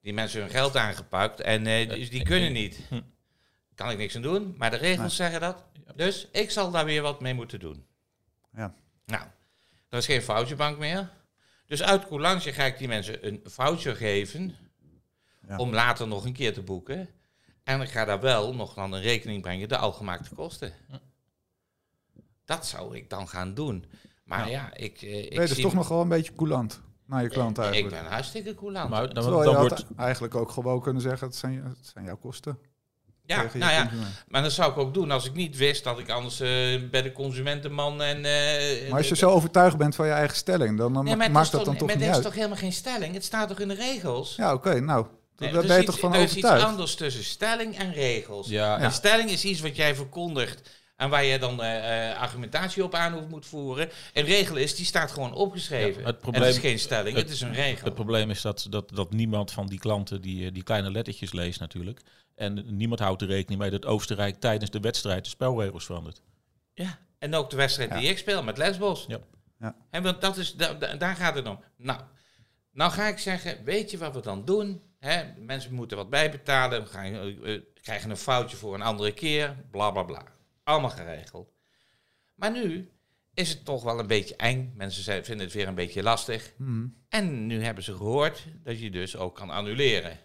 die 0.02 0.14
mensen 0.14 0.42
hun 0.42 0.50
geld 0.50 0.78
aangepakt 0.78 1.42
en 1.42 1.68
eh, 1.68 1.90
die, 1.90 2.10
die 2.10 2.24
kunnen 2.24 2.54
niet. 2.54 2.80
Hm. 2.90 3.02
Kan 3.76 3.90
ik 3.90 3.98
niks 3.98 4.16
aan 4.16 4.22
doen, 4.22 4.56
maar 4.58 4.72
de 4.72 4.78
regels 4.78 5.00
Nee. 5.00 5.10
zeggen 5.30 5.40
dat. 5.40 5.64
Dus 5.96 6.28
ik 6.32 6.52
zal 6.52 6.72
daar 6.72 6.86
weer 6.86 7.02
wat 7.02 7.22
mee 7.22 7.34
moeten 7.34 7.60
doen. 7.60 7.86
Ja. 8.56 8.74
Nou, 9.06 9.24
er 9.90 9.98
is 9.98 10.06
geen 10.06 10.24
voucherbank 10.24 10.78
meer. 10.78 11.10
Dus 11.66 11.84
uit 11.84 12.08
coulance 12.08 12.54
ga 12.54 12.64
ik 12.64 12.78
die 12.78 12.88
mensen 12.88 13.28
een 13.28 13.42
voucher 13.44 13.96
geven 13.96 14.56
Ja. 15.48 15.58
om 15.58 15.74
later 15.74 16.08
nog 16.08 16.26
een 16.26 16.34
keer 16.34 16.54
te 16.54 16.62
boeken. 16.62 17.10
En 17.66 17.82
ik 17.82 17.90
ga 17.90 18.06
daar 18.06 18.20
wel 18.20 18.54
nog 18.56 18.74
dan 18.74 18.94
een 18.94 19.02
rekening 19.02 19.42
brengen, 19.42 19.70
de 19.70 19.78
algemaakte 19.78 20.36
kosten. 20.36 20.74
Dat 22.46 22.66
zou 22.66 22.96
ik 22.96 23.10
dan 23.10 23.28
gaan 23.28 23.54
doen. 23.54 23.86
Maar 24.24 24.50
ja, 24.50 24.74
ik, 24.76 25.02
eh, 25.02 25.18
ik 25.24 25.32
je 25.34 25.40
dus 25.40 25.52
zie 25.54 25.64
toch 25.64 25.74
nog 25.74 25.88
wel 25.88 26.02
een 26.02 26.08
beetje 26.10 26.34
coulant 26.36 26.82
naar 27.06 27.22
je 27.24 27.30
klant 27.30 27.58
ik 27.58 27.64
eigenlijk. 27.64 27.96
ben 28.02 28.12
hartstikke 28.12 28.56
coulant. 28.56 28.90
maar 28.90 29.14
dan, 29.14 29.24
Terwijl 29.24 29.44
dan 29.44 29.52
je 29.54 29.60
wordt, 29.60 29.86
eigenlijk 29.98 30.36
ook 30.36 30.52
gewoon 30.52 30.82
kunnen 30.82 31.02
zeggen, 31.02 31.28
het 31.28 31.36
zijn, 31.36 31.64
het 31.64 31.90
zijn 31.94 32.06
jouw 32.06 32.18
kosten. 32.18 32.60
ja, 33.26 33.42
je 33.42 33.58
nou 33.58 33.72
ja, 33.72 33.82
consument. 33.82 34.24
maar 34.28 34.42
dat 34.42 34.52
zou 34.52 34.72
ik 34.72 34.78
ook 34.78 34.94
doen 34.94 35.12
als 35.12 35.26
ik 35.26 35.34
niet 35.34 35.58
wist 35.58 35.84
dat 35.84 36.00
ik 36.00 36.10
anders 36.10 36.40
eh, 36.40 36.48
bij 36.90 37.02
de 37.02 37.12
consumentenman 37.12 38.02
en... 38.02 38.26
eh, 38.26 38.90
Maar 38.90 38.98
als 38.98 39.10
je 39.10 39.16
zo 39.16 39.30
overtuigd 39.30 39.78
bent 39.78 39.96
van 39.96 40.06
je 40.06 40.12
eigen 40.14 40.36
stelling, 40.38 40.78
dan, 40.78 40.94
dan 40.94 41.04
Nee, 41.06 41.16
maar 41.16 41.24
het 41.26 41.34
maakt 41.34 41.46
is 41.46 41.52
dat 41.52 41.60
toch, 41.64 41.70
dan 41.70 41.78
toch 41.80 41.88
maar 41.88 41.98
niet 41.98 42.06
dit 42.06 42.10
is 42.16 42.16
uit. 42.24 42.26
toch 42.26 42.36
helemaal 42.36 42.58
geen 42.58 42.74
stelling? 42.74 43.14
Het 43.14 43.24
staat 43.24 43.48
toch 43.48 43.60
in 43.60 43.68
de 43.68 43.74
regels? 43.74 44.36
Ja, 44.36 44.54
oké, 44.54 44.80
nou, 44.80 45.06
Nee, 45.38 45.52
daar 45.52 45.62
er 45.62 45.68
ben 45.68 45.80
je 45.80 45.86
toch 45.86 46.00
van 46.00 46.14
Er 46.14 46.22
is 46.22 46.36
iets 46.36 46.48
anders 46.48 46.96
tussen 46.96 47.24
stelling 47.24 47.78
en 47.78 47.94
regels. 47.94 48.48
ja, 48.48 48.84
Een 48.84 48.92
stelling 48.92 49.30
is 49.30 49.46
iets 49.46 49.60
wat 49.60 49.76
jij 49.76 49.96
verkondigt 49.96 50.84
en 50.96 51.10
waar 51.10 51.24
je 51.24 51.40
dan 51.40 51.64
eh, 51.64 52.10
eh, 52.12 52.18
argumentatie 52.22 52.84
op 52.84 52.94
aan 52.94 53.14
hoeft 53.14 53.30
moet 53.30 53.46
voeren. 53.46 53.90
Een 54.14 54.26
regel 54.26 54.56
is, 54.56 54.76
die 54.76 54.86
staat 54.86 55.12
gewoon 55.12 55.34
opgeschreven. 55.34 56.02
Ja, 56.02 56.08
het 56.08 56.16
En 56.16 56.22
probleem- 56.22 56.44
het 56.44 56.54
is 56.56 56.60
geen 56.62 56.80
stelling, 56.80 57.16
het, 57.16 57.24
het- 57.26 57.34
is 57.34 57.42
een 57.42 57.54
regel. 57.54 57.86
Het 57.86 57.94
probleem 57.96 58.30
is 58.30 58.42
dat, 58.42 58.68
dat, 58.70 58.90
dat 58.96 59.12
niemand 59.14 59.52
van 59.52 59.68
die 59.68 59.80
klanten 59.80 60.22
die, 60.22 60.46
eh, 60.48 60.54
die 60.54 60.64
kleine 60.64 60.92
lettertjes 60.92 61.32
leest 61.34 61.60
natuurlijk. 61.60 62.00
En 62.36 62.66
niemand 62.78 63.00
houdt 63.00 63.22
er 63.22 63.28
rekening 63.28 63.62
mee 63.62 63.70
dat 63.70 63.86
Oostenrijk 63.86 64.40
tijdens 64.40 64.72
de 64.72 64.80
wedstrijd 64.80 65.24
de 65.24 65.30
spelregels 65.30 65.86
verandert. 65.86 66.22
Ja, 66.74 67.00
en 67.20 67.36
ook 67.36 67.50
de 67.50 67.56
wedstrijd 67.56 67.90
Ja. 67.90 68.00
die 68.00 68.10
ik 68.10 68.18
speel 68.18 68.44
met 68.44 68.58
Lesbos. 68.58 69.06
Ja. 69.08 69.18
Ja. 69.60 69.76
En 69.90 70.04
want 70.04 70.22
dat 70.22 70.38
is, 70.38 70.54
da- 70.54 70.74
da- 70.74 70.96
daar 70.96 71.16
gaat 71.16 71.36
het 71.36 71.48
om. 71.48 71.60
Nou, 71.78 72.00
nou 72.72 72.92
ga 72.92 73.08
ik 73.08 73.18
zeggen, 73.20 73.64
weet 73.64 73.92
je 73.92 73.98
wat 73.98 74.14
we 74.16 74.22
dan 74.22 74.46
doen? 74.46 74.82
Hè, 75.06 75.34
mensen 75.38 75.74
moeten 75.74 75.98
wat 75.98 76.10
bijbetalen, 76.10 76.88
gaan, 76.88 77.04
eh, 77.06 77.54
eh, 77.56 77.62
krijgen 77.82 78.10
een 78.10 78.18
foutje 78.18 78.58
voor 78.58 78.74
een 78.74 78.82
andere 78.82 79.12
keer, 79.14 79.56
bla 79.72 79.92
bla 79.92 80.04
bla. 80.04 80.24
Allemaal 80.64 80.90
geregeld. 80.90 81.54
Maar 82.34 82.52
nu 82.52 82.92
is 83.34 83.50
het 83.50 83.66
toch 83.66 83.84
wel 83.84 84.00
een 84.00 84.08
beetje 84.08 84.36
eng. 84.36 84.74
Mensen 84.76 85.04
zijn, 85.04 85.26
vinden 85.26 85.46
het 85.46 85.56
weer 85.56 85.68
een 85.68 85.76
beetje 85.76 86.04
lastig. 86.04 86.54
Mhm. 86.58 86.88
En 87.10 87.46
nu 87.48 87.64
hebben 87.64 87.84
ze 87.84 87.96
gehoord 87.96 88.44
dat 88.64 88.80
je 88.80 88.90
dus 88.92 89.16
ook 89.16 89.36
kan 89.36 89.50
annuleren. 89.50 90.20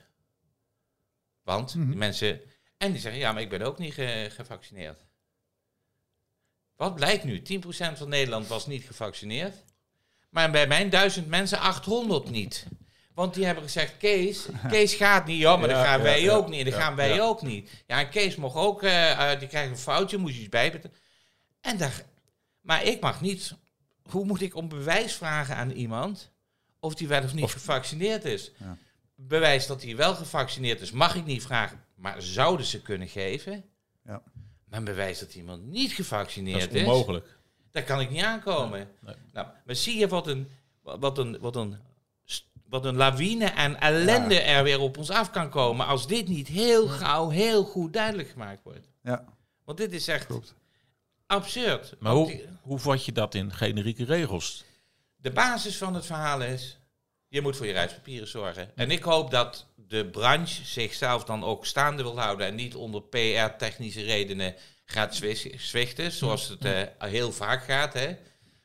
Want 1.43 1.73
die 1.73 1.85
mensen. 1.97 2.41
En 2.77 2.93
die 2.93 3.01
zeggen: 3.01 3.21
ja, 3.21 3.33
maar 3.33 3.43
ik 3.43 3.49
ben 3.51 3.63
ook 3.63 3.79
niet 3.79 3.95
ge- 3.95 4.29
gevaccineerd. 4.33 5.05
Wat 6.77 6.95
blijkt 6.95 7.25
nu? 7.25 7.43
10% 7.43 7.99
van 7.99 8.09
Nederland 8.09 8.47
was 8.47 8.67
niet 8.67 8.85
gevaccineerd. 8.85 9.65
Maar 10.31 10.51
bij 10.51 10.67
mijn 10.67 10.91
duizend 10.91 11.27
mensen 11.29 11.59
800 11.59 12.31
niet. 12.31 12.67
Want 13.21 13.35
die 13.35 13.45
hebben 13.45 13.65
gezegd, 13.65 13.97
Kees, 13.97 14.47
Kees 14.69 14.95
gaat 14.95 15.27
niet, 15.27 15.39
ja, 15.39 15.57
maar 15.57 15.69
Ja, 15.69 15.75
dat 15.75 15.85
gaan 15.87 16.03
wij 16.03 16.23
ja. 16.23 16.33
ook 16.35 16.49
niet. 16.49 16.65
Dat 16.65 16.75
Ja, 16.75 16.81
gaan 16.81 16.97
wij 16.97 17.21
ook 17.23 17.43
niet. 17.43 17.71
Ja, 17.87 17.99
en 17.99 18.09
Kees 18.09 18.37
mocht 18.37 18.57
ook, 18.57 18.83
eh, 18.83 19.33
eh, 19.33 19.39
die 19.39 19.49
krijgt 19.49 19.71
een 19.71 19.79
foutje, 19.79 20.17
moest 20.17 20.35
je 20.35 20.41
iets 20.41 20.49
bijbetalen. 20.49 20.97
En 21.61 21.77
daar, 21.77 22.05
maar 22.61 22.85
ik 22.85 23.01
mag 23.01 23.21
niet. 23.21 23.55
Hoe 24.11 24.25
moet 24.25 24.41
ik 24.41 24.55
om 24.55 24.69
bewijs 24.69 25.15
vragen 25.15 25.57
aan 25.57 25.71
iemand 25.71 26.31
of 26.79 26.95
die 26.95 27.09
wel 27.09 27.23
of 27.23 27.35
niet 27.35 27.45
Of- 27.45 27.53
gevaccineerd 27.53 28.25
is? 28.25 28.53
Bewijs 29.15 29.67
dat 29.67 29.83
hij 29.83 29.97
wel 29.97 30.15
gevaccineerd 30.15 30.81
is, 30.81 30.91
mag 30.91 31.15
ik 31.15 31.25
niet 31.25 31.43
vragen, 31.43 31.85
maar 31.95 32.23
zouden 32.23 32.67
ze 32.67 32.83
kunnen 32.83 33.09
geven? 33.09 33.65
Ja. 34.05 34.23
Maar 34.65 34.83
bewijs 34.83 35.19
dat 35.19 35.35
iemand 35.35 35.67
niet 35.67 35.87
Dat 35.87 35.97
gevaccineerd 35.97 36.75
is 36.75 36.81
onmogelijk. 36.83 37.27
daar 37.71 37.83
kan 37.83 38.01
ik 38.01 38.11
niet 38.11 38.23
aankomen. 38.23 38.89
Nee. 39.01 39.15
Nou, 39.33 39.47
maar 39.65 39.75
zie 39.75 39.99
je 39.99 40.09
wat 40.09 40.27
een, 40.27 40.49
wat 40.83 41.19
een, 41.19 41.39
wat 41.41 41.57
een, 41.57 41.89
wat 42.71 42.85
een 42.85 42.97
lawine 42.97 43.45
en 43.45 43.81
ellende 43.81 44.41
er 44.41 44.63
weer 44.65 44.81
op 44.81 44.99
ons 44.99 45.11
af 45.11 45.31
kan 45.31 45.51
komen 45.51 45.87
als 45.87 46.07
dit 46.07 46.29
niet 46.29 46.49
heel 46.49 46.87
gauw, 46.89 47.29
heel 47.29 47.65
goed 47.65 47.93
duidelijk 47.93 48.29
gemaakt 48.31 48.63
wordt. 48.63 48.89
Ja, 49.03 49.25
Want 49.65 49.79
dit 49.79 49.93
is 49.93 50.09
echt 50.09 50.27
klopt. 50.27 50.55
absurd. 51.27 51.95
Maar 51.99 52.13
hoe, 52.13 52.27
die- 52.27 52.45
hoe 52.63 52.79
vat 52.79 53.05
je 53.05 53.13
dat 53.13 53.35
in 53.35 53.53
generieke 53.53 54.05
regels? 54.05 54.65
de 55.17 55.31
basis 55.31 55.77
van 55.77 55.95
het 55.95 56.07
verhaal 56.07 56.43
is, 56.43 56.79
je 57.29 57.41
moet 57.41 57.57
voor 57.57 57.67
je 57.67 57.73
reispapieren 57.73 58.29
zorgen. 58.29 58.71
En 58.77 58.91
ik 58.91 59.03
hoop 59.03 59.31
dat 59.31 59.67
de 59.77 60.07
branche 60.07 60.65
zichzelf 60.65 61.25
dan 61.25 61.45
ook 61.45 61.67
staande 61.67 62.03
wil 62.03 62.21
houden 62.21 62.47
en 62.47 62.55
niet 62.55 62.75
onder 62.75 63.03
PR-technische 63.03 64.03
redenen 64.03 64.55
gaat 64.85 65.15
zwi- 65.15 65.55
zwichten, 65.59 66.13
zoals 66.13 66.49
het 66.49 66.65
eh, 66.65 66.83
heel 66.99 67.33
vaak 67.33 67.65
gaat. 67.65 67.93
Hè? 67.93 68.17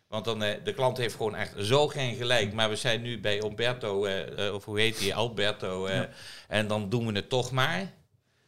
Want 0.07 0.25
dan, 0.25 0.43
eh, 0.43 0.63
de 0.63 0.73
klant 0.73 0.97
heeft 0.97 1.15
gewoon 1.15 1.35
echt 1.35 1.53
zo 1.57 1.87
geen 1.87 2.15
gelijk. 2.15 2.53
Maar 2.53 2.69
we 2.69 2.75
zijn 2.75 3.01
nu 3.01 3.19
bij 3.19 3.43
Umberto, 3.43 4.05
eh, 4.05 4.47
eh, 4.47 4.53
of 4.53 4.65
hoe 4.65 4.79
heet 4.79 4.99
die, 4.99 5.15
Alberto. 5.15 5.85
eh, 5.85 6.01
En 6.47 6.67
dan 6.67 6.89
doen 6.89 7.05
we 7.07 7.13
het 7.13 7.29
toch 7.29 7.51
maar. 7.51 7.93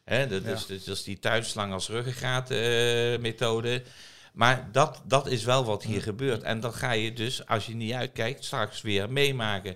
Hè, 0.03 0.27
dat, 0.27 0.43
Ja. 0.43 0.49
is, 0.51 0.65
dat 0.67 0.95
is 0.95 1.03
die 1.03 1.19
tuinslang 1.19 1.73
als 1.73 1.89
ruggengraat 1.89 2.51
eh, 2.51 2.57
methode. 3.19 3.83
Maar 4.33 4.69
dat, 4.71 5.01
dat 5.05 5.27
is 5.27 5.43
wel 5.43 5.65
wat 5.65 5.83
hier 5.83 6.01
gebeurt. 6.01 6.43
En 6.43 6.59
dan 6.59 6.73
ga 6.73 6.91
je 6.91 7.13
dus, 7.13 7.45
als 7.45 7.65
je 7.65 7.75
niet 7.75 7.93
uitkijkt, 7.93 8.45
straks 8.45 8.81
weer 8.81 9.11
meemaken. 9.11 9.75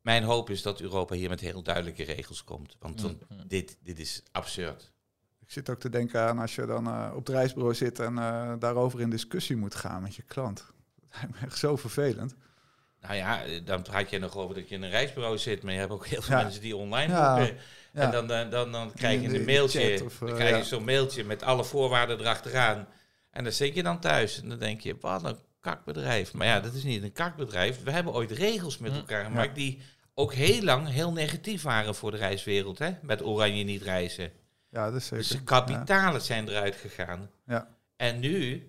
Mijn 0.00 0.22
hoop 0.22 0.50
is 0.50 0.62
dat 0.62 0.80
Europa 0.80 1.14
hier 1.14 1.28
met 1.28 1.40
heel 1.40 1.62
duidelijke 1.62 2.02
regels 2.04 2.44
komt. 2.44 2.76
Want 2.78 3.00
dan- 3.00 3.18
dit, 3.46 3.76
dit 3.82 3.98
is 3.98 4.22
absurd. 4.32 4.92
Ik 5.40 5.50
zit 5.50 5.70
ook 5.70 5.80
te 5.80 5.88
denken 5.88 6.20
aan 6.20 6.38
als 6.38 6.54
je 6.54 6.66
dan 6.66 6.86
eh, 6.86 7.10
op 7.14 7.26
het 7.26 7.28
reisbureau 7.28 7.74
zit 7.74 7.98
en 7.98 8.18
eh, 8.18 8.52
daarover 8.58 9.00
in 9.00 9.10
discussie 9.10 9.56
moet 9.56 9.74
gaan 9.74 10.02
met 10.02 10.14
je 10.14 10.22
klant. 10.22 10.72
Dat 11.14 11.22
lijkt 11.22 11.40
me 11.40 11.46
echt 11.46 11.58
zo 11.58 11.76
vervelend. 11.76 12.34
Nou 13.00 13.14
ja, 13.16 13.44
eh, 13.44 13.60
dan 13.64 13.82
praat 13.82 14.10
je 14.10 14.18
nog 14.18 14.36
over 14.36 14.54
dat 14.54 14.68
je 14.68 14.74
in 14.74 14.82
een 14.82 14.90
reisbureau 14.90 15.38
zit, 15.38 15.62
maar 15.62 15.72
je 15.72 15.78
hebt 15.78 15.92
ook 15.92 16.06
heel 16.06 16.22
veel 16.22 16.36
Ja. 16.36 16.42
mensen 16.42 16.60
die 16.60 16.76
online 16.76 17.12
Ja, 17.12 17.36
boeken. 17.36 17.56
ja. 17.92 18.00
En 18.00 18.10
dan, 18.10 18.26
dan, 18.26 18.50
dan, 18.50 18.72
dan 18.72 18.92
krijg 18.94 19.20
je 19.22 19.38
een 19.38 19.44
mailtje, 19.44 19.98
dan 19.98 20.28
eh, 20.28 20.34
krijg 20.34 20.50
je 20.50 20.56
ja. 20.56 20.62
zo'n 20.62 20.84
mailtje 20.84 21.24
met 21.24 21.42
alle 21.42 21.64
voorwaarden 21.64 22.20
erachteraan. 22.20 22.88
En 23.30 23.44
dan 23.44 23.52
zit 23.52 23.74
je 23.74 23.82
dan 23.82 24.00
thuis 24.00 24.40
en 24.42 24.48
dan 24.48 24.58
denk 24.58 24.80
je, 24.80 24.96
wat 25.00 25.24
een 25.24 25.36
kakbedrijf. 25.60 26.32
Maar 26.32 26.46
ja, 26.46 26.60
dat 26.60 26.74
is 26.74 26.82
niet 26.82 27.02
een 27.02 27.12
kakbedrijf. 27.12 27.82
We 27.82 27.90
hebben 27.90 28.12
ooit 28.12 28.30
regels 28.30 28.78
met 28.78 28.92
elkaar 28.96 29.24
gemaakt 29.24 29.54
die 29.54 29.80
ook 30.14 30.34
heel 30.34 30.62
lang 30.62 30.88
heel 30.88 31.12
negatief 31.12 31.62
waren 31.62 31.94
voor 31.94 32.10
de 32.10 32.16
reiswereld. 32.16 32.78
Hè? 32.78 32.90
Met 33.02 33.22
oranje 33.24 33.64
niet 33.64 33.82
reizen. 33.82 34.30
Ja, 34.70 34.84
dat 34.90 34.94
is 34.94 35.02
zeker. 35.06 35.18
Dus 35.18 35.28
de 35.28 35.42
kapitalen 35.42 36.20
zijn 36.20 36.48
eruit 36.48 36.76
gegaan. 36.76 37.30
Ja. 37.46 37.68
En 37.96 38.20
nu, 38.20 38.68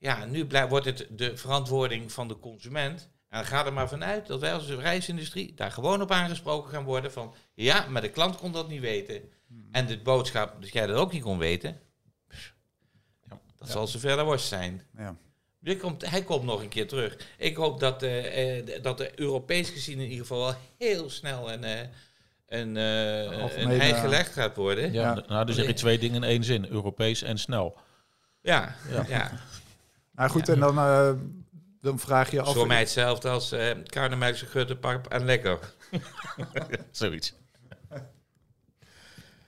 ja, 0.00 0.24
nu 0.24 0.46
wordt 0.68 0.86
het 0.86 1.06
de 1.10 1.36
verantwoording 1.36 2.12
van 2.12 2.28
de 2.28 2.38
consument. 2.38 3.08
En 3.28 3.44
ga 3.44 3.66
er 3.66 3.72
maar 3.72 3.88
vanuit 3.88 4.26
dat 4.26 4.40
wij 4.40 4.54
als 4.54 4.68
reisindustrie 4.68 5.54
daar 5.54 5.72
gewoon 5.72 6.02
op 6.02 6.10
aangesproken 6.10 6.70
gaan 6.70 6.84
worden 6.84 7.12
van... 7.12 7.34
Ja, 7.54 7.86
maar 7.88 8.02
de 8.02 8.10
klant 8.10 8.36
kon 8.36 8.52
dat 8.52 8.68
niet 8.68 8.80
weten. 8.80 9.22
Hmm. 9.46 9.68
En 9.72 9.86
de 9.86 9.98
boodschap 9.98 10.62
dat 10.62 10.72
jij 10.72 10.86
dat 10.86 10.96
ook 10.96 11.12
niet 11.12 11.22
kon 11.22 11.38
weten... 11.38 11.80
Ja. 13.28 13.40
Dat 13.56 13.70
zal 13.70 13.86
zover 13.86 14.16
de 14.16 14.22
worst 14.22 14.48
zijn. 14.48 14.82
Ja. 14.96 15.16
Komt, 15.78 16.10
hij 16.10 16.22
komt 16.22 16.44
nog 16.44 16.62
een 16.62 16.68
keer 16.68 16.88
terug. 16.88 17.16
Ik 17.38 17.56
hoop 17.56 17.80
dat, 17.80 18.02
eh, 18.02 18.58
eh, 18.58 18.82
dat 18.82 19.00
er 19.00 19.12
Europees 19.14 19.70
gezien 19.70 19.98
in 19.98 20.08
ieder 20.10 20.26
geval 20.26 20.44
wel 20.44 20.54
heel 20.78 21.10
snel 21.10 21.52
een, 21.52 21.64
eh, 21.64 21.88
een, 22.46 22.76
eh, 22.76 23.88
een 23.88 23.94
gelegd 23.94 24.32
gaat 24.32 24.56
worden. 24.56 24.92
Ja, 24.92 25.02
Ja. 25.02 25.24
Nou, 25.28 25.44
dan 25.46 25.54
zeg 25.54 25.66
je 25.66 25.72
twee 25.72 25.98
dingen 25.98 26.22
in 26.22 26.28
één 26.28 26.44
zin. 26.44 26.66
Europees 26.70 27.22
en 27.22 27.38
snel. 27.38 27.76
Ja, 28.40 28.76
Ja. 28.90 29.04
ja. 29.08 29.30
Maar 30.20 30.30
goed, 30.30 30.48
en 30.48 30.60
dan, 30.60 30.78
eh, 30.78 31.10
dan 31.80 31.98
vraag 31.98 32.30
je 32.30 32.40
af... 32.42 32.54
voor 32.54 32.66
mij 32.66 32.78
hetzelfde 32.78 33.28
als 33.28 33.52
uh, 33.52 33.70
Karnemelkse 33.86 34.46
guttenpap 34.46 35.06
en 35.06 35.24
lekker. 35.24 35.58
Zoiets. 36.90 37.34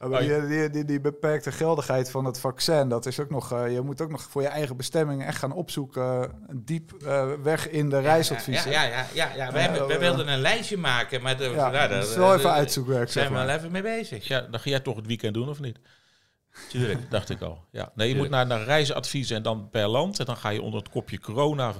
Oh, 0.00 0.10
maar 0.10 0.20
die, 0.20 0.46
die, 0.46 0.70
die, 0.70 0.84
die 0.84 1.00
beperkte 1.00 1.52
geldigheid 1.52 2.10
van 2.10 2.24
het 2.24 2.40
vaccin, 2.40 2.88
dat 2.88 3.06
is 3.06 3.20
ook 3.20 3.30
nog... 3.30 3.52
eh, 3.52 3.72
je 3.72 3.80
moet 3.80 4.00
ook 4.00 4.10
nog 4.10 4.22
voor 4.22 4.42
je 4.42 4.48
eigen 4.48 4.76
bestemming 4.76 5.24
echt 5.24 5.38
gaan 5.38 5.52
opzoeken... 5.52 6.22
eh, 6.22 6.28
diep 6.54 6.92
eh, 7.04 7.32
weg 7.42 7.68
in 7.68 7.88
de 7.88 8.00
reisadviezen. 8.00 8.70
Ja, 8.70 8.82
ja, 8.82 8.88
ja. 8.88 9.06
ja, 9.14 9.26
ja. 9.36 9.44
Ja, 9.46 9.52
Wij, 9.52 9.62
hebben- 9.62 9.86
wij 9.86 9.96
eh, 9.96 10.02
wilden 10.02 10.28
een 10.28 10.40
lijstje 10.40 10.76
maken, 10.76 11.22
maar 11.22 11.36
de, 11.36 11.44
Ja, 11.44 11.70
nou, 11.70 11.88
dat 11.88 12.08
is 12.08 12.14
wel 12.16 12.30
even 12.32 12.42
daar 12.44 12.52
uitzoekwerk, 12.52 13.10
zeg 13.10 13.12
zijn 13.12 13.26
we 13.28 13.32
maar. 13.32 13.46
wel 13.46 13.56
even 13.56 13.72
mee 13.72 13.82
bezig. 13.82 14.28
Ja, 14.28 14.40
dan 14.40 14.60
ga 14.60 14.70
jij 14.70 14.80
toch 14.80 14.96
het 14.96 15.06
weekend 15.06 15.34
doen 15.34 15.48
of 15.48 15.60
niet? 15.60 15.78
Tuurlijk. 16.68 17.11
Dacht 17.11 17.30
ik 17.30 17.40
al. 17.40 17.64
Ja. 17.71 17.92
Nee, 17.94 18.09
je 18.09 18.16
moet 18.16 18.30
naar, 18.30 18.47
naar 18.47 18.62
reisadviezen 18.64 19.37
en 19.37 19.42
dan 19.42 19.68
per 19.71 19.88
land. 19.88 20.18
En 20.18 20.26
dan 20.26 20.37
ga 20.37 20.49
je 20.49 20.62
onder 20.62 20.80
het 20.80 20.88
kopje 20.88 21.21
corona 21.21 21.73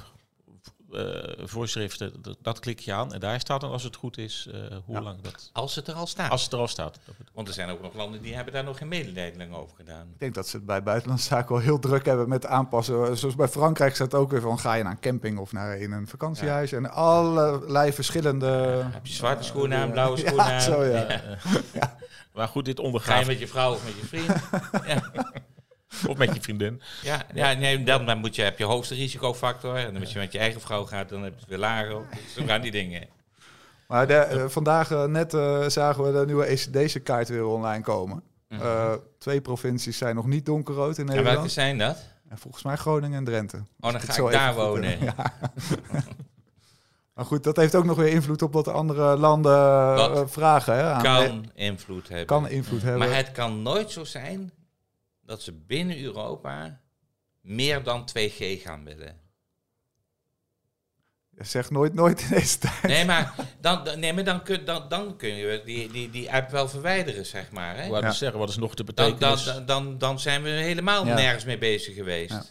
eh, 0.93 1.02
voorschriften. 1.38 2.23
Dat, 2.23 2.37
dat 2.43 2.59
klik 2.61 2.79
je 2.79 2.93
aan. 2.93 3.12
En 3.12 3.21
daar 3.21 3.41
staat 3.41 3.61
dan, 3.61 3.71
als 3.71 3.83
het 3.83 3.97
goed 3.97 4.19
is, 4.19 4.49
eh, 4.52 4.61
hoe 4.85 4.95
Ja. 4.95 5.02
lang 5.02 5.21
dat... 5.21 5.50
Als 5.52 5.75
het 5.75 5.88
er 5.88 5.95
al 5.95 6.07
staat. 6.07 6.31
Als 6.31 6.43
het 6.43 6.52
er 6.52 6.59
al 6.59 6.69
staat. 6.69 6.99
Want 7.33 7.49
er 7.49 7.55
zijn 7.55 7.69
ook 7.71 7.83
nog 7.83 7.95
landen 7.95 8.23
die 8.23 8.35
hebben 8.35 8.52
daar 8.55 8.64
nog 8.64 8.79
geen 8.79 8.88
mededinging 8.88 9.55
over 9.55 9.76
gedaan. 9.76 10.07
Ik 10.12 10.19
denk 10.19 10.35
dat 10.35 10.49
ze 10.49 10.57
het 10.57 10.67
bij 10.67 10.83
buitenlandse 10.83 11.26
zaken 11.26 11.55
wel 11.55 11.64
heel 11.64 11.79
druk 11.79 12.05
hebben 12.05 12.29
met 12.29 12.47
aanpassen. 12.47 13.17
Zoals 13.19 13.35
bij 13.35 13.49
Frankrijk 13.49 13.95
staat 13.95 14.14
ook 14.14 14.31
weer 14.31 14.41
van... 14.41 14.59
ga 14.59 14.75
je 14.75 14.83
naar 14.83 14.93
een 14.93 15.00
camping 15.00 15.38
of 15.38 15.52
naar 15.52 15.79
in 15.79 15.93
een 15.93 16.07
vakantiehuis... 16.09 16.73
en 16.73 16.91
allerlei 16.91 17.93
verschillende... 17.93 18.47
Heb 18.93 19.07
je 19.07 19.12
zwarte 19.12 19.43
schoenen 19.45 19.79
aan, 19.79 19.91
blauwe 19.91 20.17
ja, 20.23 20.23
schoenen 20.25 20.45
aan? 20.45 20.61
zo, 20.61 20.83
ja. 20.85 21.97
Maar 22.33 22.49
goed, 22.49 22.65
dit 22.65 22.77
Ga 22.77 22.83
je 22.83 22.89
ondergaat. 22.89 23.27
met 23.27 23.39
je 23.39 23.49
vrouw 23.49 23.73
of 23.73 23.85
met 23.85 23.95
je 24.01 24.07
vriend? 24.07 24.27
ja, 24.91 25.03
Of 26.09 26.17
met 26.17 26.35
je 26.35 26.41
vriendin. 26.43 26.83
ja, 27.03 27.23
ja 27.35 27.53
nee, 27.53 27.83
dan, 27.83 28.07
dan 28.07 28.19
moet 28.19 28.37
je, 28.37 28.43
heb 28.43 28.59
je 28.59 28.65
hoogste 28.65 28.95
risicofactor. 28.95 29.77
En 29.77 29.97
als 30.01 30.12
je 30.12 30.19
met 30.19 30.33
je 30.33 30.39
eigen 30.39 30.61
vrouw 30.61 30.85
gaat, 30.85 31.09
dan 31.09 31.23
heb 31.23 31.33
je 31.35 31.41
het 31.41 31.49
weer 31.49 31.59
lager. 31.59 32.03
Zo 32.37 32.45
gaan 32.47 32.61
die 32.61 32.71
dingen. 32.71 33.09
Maar 33.89 34.07
de, 34.07 34.15
eh, 34.15 34.45
vandaag 34.49 34.91
eh, 34.91 35.05
net 35.05 35.35
eh, 35.35 35.69
zagen 35.69 36.05
we 36.05 36.12
de 36.19 36.27
nieuwe 36.27 36.47
ECDC-kaart 36.47 37.29
weer 37.29 37.45
online 37.45 37.83
komen. 37.83 38.23
Eh, 38.49 38.93
twee 39.19 39.41
provincies 39.41 39.99
zijn 39.99 40.15
nog 40.15 40.27
niet 40.27 40.47
donkerrood 40.47 40.99
in 40.99 41.05
Mhm. 41.05 41.17
En 41.17 41.23
welke 41.25 41.29
Nederland. 41.29 41.53
zijn 41.53 41.79
dat? 41.79 41.99
En 42.29 42.39
volgens 42.39 42.62
mij 42.62 42.77
Groningen 42.77 43.19
en 43.19 43.25
Drenthe. 43.25 43.57
Oh, 43.81 43.93
dan 43.93 44.01
ga 44.01 44.12
zo 44.12 44.27
ik 44.27 44.33
daar 44.33 44.55
wonen. 44.55 45.05
Ja. 45.05 45.15
maar 47.14 47.25
goed, 47.25 47.45
dat 47.45 47.57
heeft 47.57 47.75
ook 47.75 47.85
nog 47.85 47.97
weer 47.97 48.09
invloed 48.12 48.42
op 48.42 48.52
wat 48.52 48.64
de 48.64 48.73
andere 48.73 49.16
landen 49.16 49.52
eh, 49.52 49.97
Dat 49.97 50.31
vragen. 50.31 50.75
Hè, 50.75 50.83
aan- 50.92 51.02
Kan 51.02 51.50
invloed 51.54 52.09
hebben. 52.09 52.26
kan 52.26 52.49
invloed 52.49 52.83
hebben. 52.83 52.99
Maar 53.09 53.16
het 53.16 53.33
kan 53.33 53.62
nooit 53.62 53.90
zo 53.90 54.04
zijn 54.04 54.52
dat 55.23 55.42
ze 55.42 55.52
binnen 55.52 56.02
Europa 56.02 56.81
meer 57.40 57.83
dan 57.83 58.04
2G 58.19 58.62
gaan 58.62 58.85
willen. 58.85 59.21
Zeg 61.37 61.71
nooit 61.71 61.95
nooit 61.95 62.21
in 62.21 62.28
deze 62.28 62.59
tijd. 62.59 62.83
Nee, 62.83 63.04
maar 63.04 63.35
dan, 63.61 63.99
nee, 64.00 64.12
maar 64.12 64.25
dan, 64.25 64.42
kun, 64.42 64.64
dan, 64.64 64.88
dan 64.88 65.16
kun 65.16 65.35
je 65.35 65.62
die, 65.64 65.90
die, 65.92 66.11
die 66.11 66.33
app 66.33 66.50
wel 66.50 66.69
verwijderen, 66.69 67.26
zeg 67.26 67.50
maar. 67.50 67.76
Hè? 67.76 67.85
Ja. 67.85 68.11
zeggen, 68.11 68.38
wat 68.38 68.49
is 68.49 68.57
nog 68.57 68.75
de 68.75 68.85
Dan, 68.85 68.95
dan, 68.95 69.12
betekenis? 69.19 69.45
dan, 69.45 69.66
dan, 69.66 69.99
dan 69.99 70.21
zijn 70.21 70.42
we 70.42 70.49
helemaal 70.49 71.07
Ja. 71.07 71.14
nergens 71.14 71.45
mee 71.45 71.59
bezig 71.59 71.95
geweest. 71.95 72.31
Ja. 72.33 72.45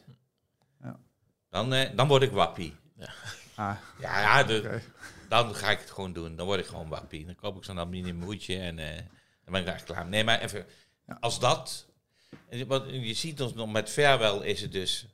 Ja. 0.83 0.99
Dan, 1.49 1.73
eh, 1.73 1.89
dan 1.95 2.07
word 2.07 2.21
ik 2.21 2.31
wappie. 2.31 2.75
Ah, 3.69 3.77
Ja, 3.99 4.21
ja 4.21 4.43
de, 4.43 4.81
dan 5.29 5.55
ga 5.55 5.69
ik 5.71 5.79
het 5.79 5.91
gewoon 5.91 6.13
doen. 6.13 6.35
Dan 6.35 6.45
word 6.45 6.59
ik 6.59 6.65
gewoon 6.65 6.87
wappie. 6.89 7.25
Dan 7.25 7.35
koop 7.35 7.57
ik 7.57 7.63
zo'n 7.63 7.79
aluminium 7.79 8.21
hoedje 8.23 8.59
en 8.59 8.79
eh, 8.79 8.95
dan 9.43 9.53
ben 9.53 9.61
ik 9.61 9.67
echt 9.67 9.83
klaar. 9.83 10.05
Nee, 10.07 10.23
maar 10.23 10.39
even, 10.41 10.65
Ja. 11.07 11.17
als 11.19 11.39
dat... 11.39 11.87
en 12.49 12.67
wat 12.67 12.85
Je 12.89 13.13
ziet 13.13 13.41
ons 13.41 13.53
nog 13.53 13.71
met 13.71 13.89
Verwel 13.89 14.41
is 14.41 14.61
het 14.61 14.71
dus 14.71 15.07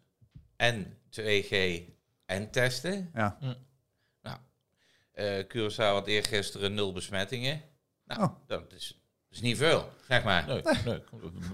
en 0.55 0.97
2G 1.19 1.81
en 2.25 2.51
testen. 2.51 3.09
Ja. 3.13 3.37
Nou, 4.21 4.37
eh 5.11 5.43
Curaçao 5.47 5.75
had 5.93 6.07
eergisteren 6.07 6.73
nul 6.73 6.91
besmettingen. 6.93 7.61
Nou, 8.05 8.21
Oh. 8.21 8.35
dat, 8.47 8.73
is, 8.73 8.87
dat 8.87 9.37
is 9.37 9.41
niet 9.41 9.57
veel, 9.57 9.89
zeg 10.07 10.23
maar. 10.23 10.47
Nee, 10.47 10.61
nee, 10.85 11.01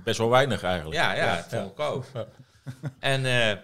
best 0.03 0.17
wel 0.17 0.29
weinig 0.29 0.63
eigenlijk. 0.63 0.95
Ja, 0.95 1.13
ja, 1.13 1.45
ik 1.65 1.79
ook. 1.79 2.05
Ja. 2.13 2.27
En 2.99 3.25
eh, 3.25 3.57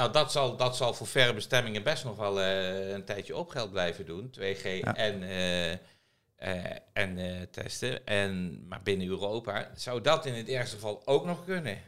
nou, 0.00 0.12
dat, 0.12 0.32
zal, 0.32 0.56
dat 0.56 0.76
zal 0.76 0.94
voor 0.94 1.06
verre 1.06 1.34
bestemmingen 1.34 1.82
best 1.82 2.04
nog 2.04 2.16
wel 2.16 2.40
eh, 2.40 2.90
een 2.90 3.04
tijdje 3.04 3.36
op 3.36 3.48
geld 3.48 3.70
blijven 3.70 4.06
doen. 4.06 4.30
2G 4.30 4.62
Ja. 4.62 4.96
en, 4.96 5.22
eh, 5.22 5.72
eh, 5.72 6.76
en 6.92 7.18
testen. 7.50 8.06
En, 8.06 8.62
maar 8.68 8.82
binnen 8.82 9.06
Europa 9.06 9.70
zou 9.74 10.00
dat 10.00 10.26
in 10.26 10.34
het 10.34 10.48
ergste 10.48 10.74
geval 10.74 11.02
ook 11.04 11.24
nog 11.24 11.44
kunnen. 11.44 11.78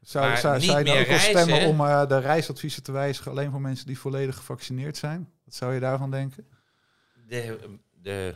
Zou, 0.00 0.26
Maar 0.26 0.38
zou, 0.38 0.60
zou 0.60 0.78
je 0.78 0.84
dan 0.84 0.98
ook 0.98 1.20
stemmen 1.20 1.66
om 1.66 2.08
de 2.08 2.18
reisadviezen 2.18 2.82
te 2.82 2.92
wijzigen 2.92 3.30
alleen 3.30 3.50
voor 3.50 3.60
mensen 3.60 3.86
die 3.86 3.98
volledig 3.98 4.36
gevaccineerd 4.36 4.96
zijn? 4.96 5.32
Wat 5.44 5.54
zou 5.54 5.74
je 5.74 5.80
daarvan 5.80 6.10
denken? 6.10 6.48
De, 7.28 7.58
de, 8.02 8.34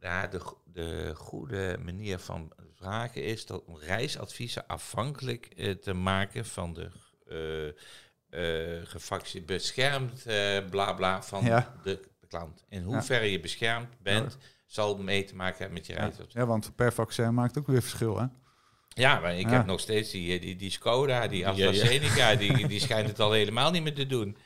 ja, 0.00 0.26
de, 0.26 0.40
de 0.64 1.12
goede 1.14 1.76
manier 1.84 2.18
van 2.18 2.52
vragen 2.74 3.24
is 3.24 3.46
dat 3.46 3.64
om 3.64 3.78
reisadviezen 3.78 4.66
afhankelijk 4.66 5.46
te 5.82 5.92
maken 5.92 6.46
van 6.46 6.74
de 6.74 6.90
gevaccineerd, 8.84 9.46
beschermd, 9.46 10.26
eh 10.26 10.58
bla 10.70 10.92
bla 10.92 11.22
van 11.22 11.44
Ja. 11.44 11.74
de, 11.82 12.00
klant. 12.28 12.64
In 12.68 12.82
hoeverre 12.82 13.30
je 13.30 13.40
beschermd 13.40 13.88
bent, 14.02 14.36
zal 14.66 14.96
mee 14.98 15.24
te 15.24 15.34
maken 15.36 15.56
hebben 15.58 15.76
met 15.78 15.86
je 15.86 15.92
Ja, 15.92 15.98
reisadvies. 15.98 16.34
ja, 16.34 16.46
want 16.46 16.72
per 16.76 16.92
vaccin 16.92 17.34
maakt 17.34 17.58
ook 17.58 17.66
weer 17.66 17.82
verschil, 17.82 18.18
hè? 18.18 18.26
Ja, 18.88 19.18
maar 19.20 19.34
ik 19.34 19.44
Ja. 19.50 19.56
heb 19.56 19.66
nog 19.66 19.80
steeds 19.80 20.10
die, 20.10 20.40
die, 20.40 20.56
die 20.56 20.70
Skoda, 20.70 21.26
die 21.28 21.38
Ja, 21.38 21.50
ja. 21.50 21.68
AstraZeneca, 21.68 22.34
Die, 22.34 22.66
die 22.68 22.80
schijnt 22.80 23.08
het 23.08 23.20
al 23.20 23.32
helemaal 23.32 23.70
niet 23.70 23.82
meer 23.82 23.94
te 23.94 24.06
doen. 24.06 24.36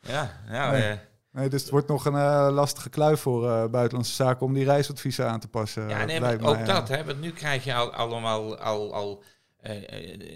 Ja, 0.00 0.40
nou, 0.48 0.72
Nee. 0.72 0.82
eh, 0.90 0.98
Nee, 1.32 1.48
dus 1.48 1.60
het 1.62 1.70
wordt 1.70 1.88
nog 1.88 2.04
een 2.04 2.14
eh, 2.14 2.48
lastige 2.50 2.88
kluif 2.90 3.20
voor 3.20 3.50
eh, 3.50 3.66
buitenlandse 3.66 4.14
zaken 4.14 4.46
om 4.46 4.54
die 4.54 4.64
reisadviezen 4.64 5.28
aan 5.28 5.40
te 5.40 5.48
passen. 5.48 5.88
Ja, 5.88 6.00
eh, 6.00 6.06
nee, 6.06 6.16
ook 6.16 6.40
mij, 6.40 6.64
dat, 6.64 6.90
eh. 6.90 6.96
hè, 6.96 7.04
want 7.04 7.20
nu 7.20 7.30
krijg 7.32 7.64
je 7.64 7.74
al, 7.74 7.92
allemaal 7.92 8.58
al, 8.58 8.94
al 8.94 9.22
eh, 9.22 9.22
eh, 9.22 9.28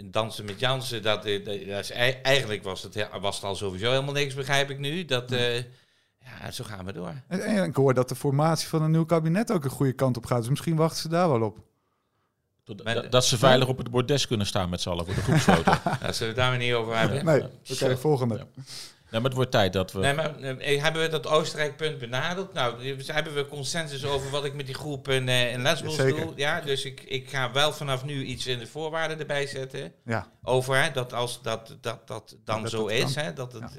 dansen 0.04 0.44
met 0.44 0.60
Jansen. 0.60 1.02
Dat, 1.02 1.24
eh, 1.24 1.44
dat, 1.44 1.66
dat 1.66 1.78
is, 1.80 1.90
ei- 1.90 2.18
eigenlijk 2.22 2.62
was 2.62 2.82
het, 2.82 2.94
he- 2.94 3.20
was 3.20 3.34
het 3.36 3.44
al 3.44 3.54
sowieso 3.56 3.90
helemaal 3.90 4.14
niks, 4.14 4.34
begrijp 4.34 4.70
ik 4.70 4.78
nu. 4.78 5.04
Dat, 5.04 5.32
eh, 5.32 5.56
ja, 6.24 6.50
zo 6.52 6.64
gaan 6.64 6.84
we 6.84 6.92
door. 6.92 7.14
En, 7.28 7.40
en 7.44 7.64
ik 7.64 7.76
hoor 7.76 7.94
dat 7.94 8.08
de 8.08 8.14
formatie 8.14 8.68
van 8.68 8.82
een 8.82 8.90
nieuw 8.90 9.04
kabinet 9.04 9.52
ook 9.52 9.64
een 9.64 9.70
goede 9.70 9.92
kant 9.92 10.16
op 10.16 10.26
gaat. 10.26 10.38
Dus 10.40 10.48
misschien 10.48 10.76
wachten 10.76 11.00
ze 11.00 11.08
daar 11.08 11.28
wel 11.28 11.42
op. 11.42 11.58
Dat, 12.64 12.84
Maar- 12.84 12.94
dat- 12.94 13.12
dat 13.12 13.24
ze 13.24 13.38
veilig 13.38 13.68
op 13.68 13.78
het 13.78 13.90
bordes 13.90 14.26
kunnen 14.26 14.46
staan 14.46 14.68
met 14.70 14.80
z'n 14.80 14.88
allen 14.88 15.04
voor 15.06 15.14
de 15.14 15.20
groepsfoto. 15.22 15.62
Daar 15.84 15.98
zullen 16.00 16.18
we 16.18 16.24
het 16.24 16.36
daar 16.36 16.48
maar 16.50 16.58
niet 16.58 16.72
over 16.72 16.98
hebben. 16.98 17.24
Nee, 17.24 17.38
Ja. 17.38 17.44
oké, 17.44 17.74
Zo. 17.74 17.96
volgende. 17.96 18.34
Ja. 18.36 18.62
Nee, 19.12 19.20
maar 19.20 19.30
het 19.30 19.34
wordt 19.38 19.50
tijd 19.50 19.72
dat 19.72 19.92
we... 19.92 19.98
Nee, 20.00 20.14
maar 20.14 20.38
eh, 20.40 20.82
hebben 20.82 21.02
we 21.02 21.08
dat 21.08 21.26
Oostenrijk-punt 21.26 21.98
benaderd? 21.98 22.52
Nou, 22.52 22.94
hebben 23.06 23.34
we 23.34 23.46
consensus 23.48 24.04
over 24.04 24.30
wat 24.30 24.44
ik 24.44 24.54
met 24.54 24.66
die 24.66 24.74
groep 24.74 25.08
in, 25.08 25.28
eh, 25.28 25.52
in 25.52 25.62
Lesbos 25.62 25.94
Zeker. 25.96 26.20
doe? 26.26 26.32
Ja, 26.36 26.60
dus 26.60 26.84
ik, 26.84 27.00
ik 27.00 27.30
ga 27.30 27.52
wel 27.52 27.72
vanaf 27.72 28.04
nu 28.04 28.24
iets 28.24 28.46
in 28.46 28.58
de 28.58 28.66
voorwaarden 28.66 29.18
erbij 29.18 29.46
zetten. 29.46 29.92
Ja, 30.04 30.28
Over 30.42 30.82
hè, 30.82 30.90
dat 30.92 31.12
als 31.12 31.42
dat, 31.42 31.76
dat, 31.80 32.06
dat 32.08 32.36
dan 32.44 32.62
dat 32.62 32.70
zo 32.70 32.82
dat 32.82 32.90
is, 32.90 33.14
kan. 33.14 33.24
hè, 33.24 33.32
dat 33.32 33.52
het 33.52 33.76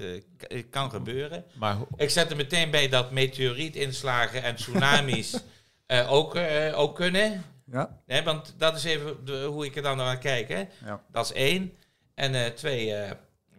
eh, 0.47 0.63
kan 0.69 0.89
gebeuren. 0.89 1.45
Maar 1.53 1.77
Ik 1.95 2.09
zet 2.09 2.29
er 2.29 2.35
meteen 2.35 2.71
bij 2.71 2.89
dat 2.89 3.11
meteorietinslagen 3.11 4.43
en 4.43 4.55
tsunamis 4.55 5.33
eh, 5.85 6.11
ook, 6.11 6.35
eh, 6.35 6.79
ook 6.79 6.95
kunnen. 6.95 7.43
ja, 7.71 8.01
Hè, 8.05 8.23
want 8.23 8.53
dat 8.57 8.75
is 8.75 8.83
even 8.83 9.25
de- 9.25 9.43
hoe 9.51 9.65
ik 9.65 9.75
er 9.75 9.81
dan 9.81 9.97
naar 9.97 10.17
kijk. 10.17 10.47
Hè. 10.49 10.63
ja. 10.85 11.01
Dat 11.11 11.25
is 11.25 11.31
één. 11.33 11.73
En 12.15 12.35
eh, 12.35 12.45
twee, 12.51 12.93
eh, 12.93 13.11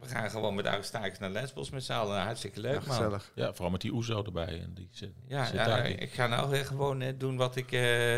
we 0.05 0.15
gaan 0.15 0.31
gewoon 0.31 0.55
met 0.55 0.67
Aristakis 0.67 1.19
naar 1.19 1.31
Lesbos 1.31 1.71
met 1.71 1.85
z'n 1.85 1.93
allen. 1.93 2.23
Hartstikke 2.23 2.61
leuk, 2.61 2.81
Ja, 2.87 3.01
man. 3.09 3.21
ja, 3.35 3.53
vooral 3.53 3.71
met 3.71 3.81
die 3.81 3.93
Oezo 3.93 4.23
erbij. 4.25 4.61
En 4.63 4.71
die 4.75 4.89
zit, 4.91 5.11
Ja, 5.27 5.45
zit 5.45 5.55
ja, 5.55 5.65
daar. 5.67 5.83
Die- 5.85 5.95
ik 5.95 6.13
ga 6.13 6.27
nou 6.27 6.51
weer 6.51 6.65
gewoon 6.67 7.01
eh, 7.01 7.13
doen 7.19 7.37
wat 7.37 7.57
ik 7.57 7.73
eh, 7.73 8.15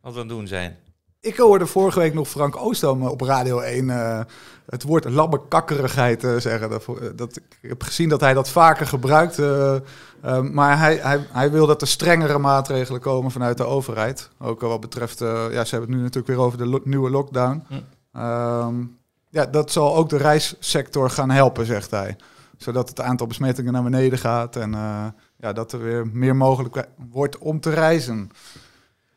wat 0.00 0.12
we 0.14 0.20
aan 0.20 0.26
het 0.26 0.28
doen 0.28 0.46
zijn. 0.46 0.76
Ik 1.20 1.36
hoorde 1.36 1.66
vorige 1.66 1.98
week 1.98 2.14
nog 2.14 2.28
Frank 2.28 2.56
Oostam 2.56 3.06
op 3.06 3.20
Radio 3.20 3.60
1 3.60 3.90
eh, 3.90 4.20
het 4.66 4.82
woord 4.82 5.04
labbekakkerigheid 5.10 6.24
eh, 6.24 6.36
zeggen. 6.36 6.70
Dat, 6.70 6.86
dat, 7.16 7.36
ik 7.36 7.68
heb 7.68 7.82
gezien 7.82 8.08
dat 8.08 8.20
hij 8.20 8.34
dat 8.34 8.48
vaker 8.48 8.86
gebruikt. 8.86 9.38
eh, 9.38 9.74
eh, 10.22 10.40
maar 10.40 10.78
hij, 10.78 10.96
hij, 10.96 11.26
hij 11.32 11.50
wil 11.50 11.66
dat 11.66 11.80
er 11.80 11.86
strengere 11.88 12.38
maatregelen 12.38 13.00
komen 13.00 13.30
vanuit 13.30 13.56
de 13.56 13.64
overheid. 13.64 14.28
Ook 14.38 14.60
wat 14.60 14.80
betreft, 14.80 15.20
eh, 15.20 15.28
ja, 15.50 15.64
ze 15.64 15.70
hebben 15.70 15.88
het 15.90 15.98
nu 15.98 16.04
natuurlijk 16.04 16.26
weer 16.26 16.46
over 16.46 16.58
de 16.58 16.66
lo- 16.66 16.80
nieuwe 16.84 17.10
lockdown. 17.10 17.64
Hm. 17.68 17.74
Ehm, 18.12 18.84
ja, 19.32 19.46
dat 19.46 19.72
zal 19.72 19.96
ook 19.96 20.08
de 20.08 20.16
reissector 20.16 21.10
gaan 21.10 21.30
helpen, 21.30 21.66
zegt 21.66 21.90
hij. 21.90 22.16
Zodat 22.56 22.88
het 22.88 23.00
aantal 23.00 23.26
besmettingen 23.26 23.72
naar 23.72 23.82
beneden 23.82 24.18
gaat 24.18 24.56
en 24.56 24.74
eh, 24.74 25.06
ja, 25.36 25.52
dat 25.52 25.72
er 25.72 25.82
weer 25.82 26.06
meer 26.06 26.36
mogelijk 26.36 26.86
wordt 27.10 27.38
om 27.38 27.60
te 27.60 27.70
reizen. 27.70 28.30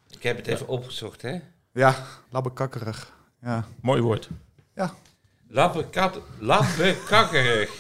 Ik 0.09 0.23
heb 0.23 0.37
het 0.37 0.47
even 0.47 0.67
opgezocht, 0.67 1.21
hè. 1.21 1.39
Ja, 1.71 1.95
labbekakkerig. 2.29 3.13
Ja. 3.41 3.65
Mooi 3.81 4.01
woord. 4.01 4.29
Labbekat, 5.47 6.19
labbekakkerig. 6.39 7.71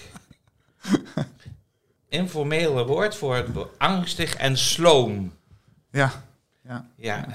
Informele 2.09 2.85
woord 2.85 3.15
voor 3.15 3.35
het 3.35 3.47
angstig 3.77 4.35
en 4.35 4.57
sloom. 4.57 5.33
Ja, 5.91 6.23
ja. 6.63 6.89
Ja, 6.95 7.27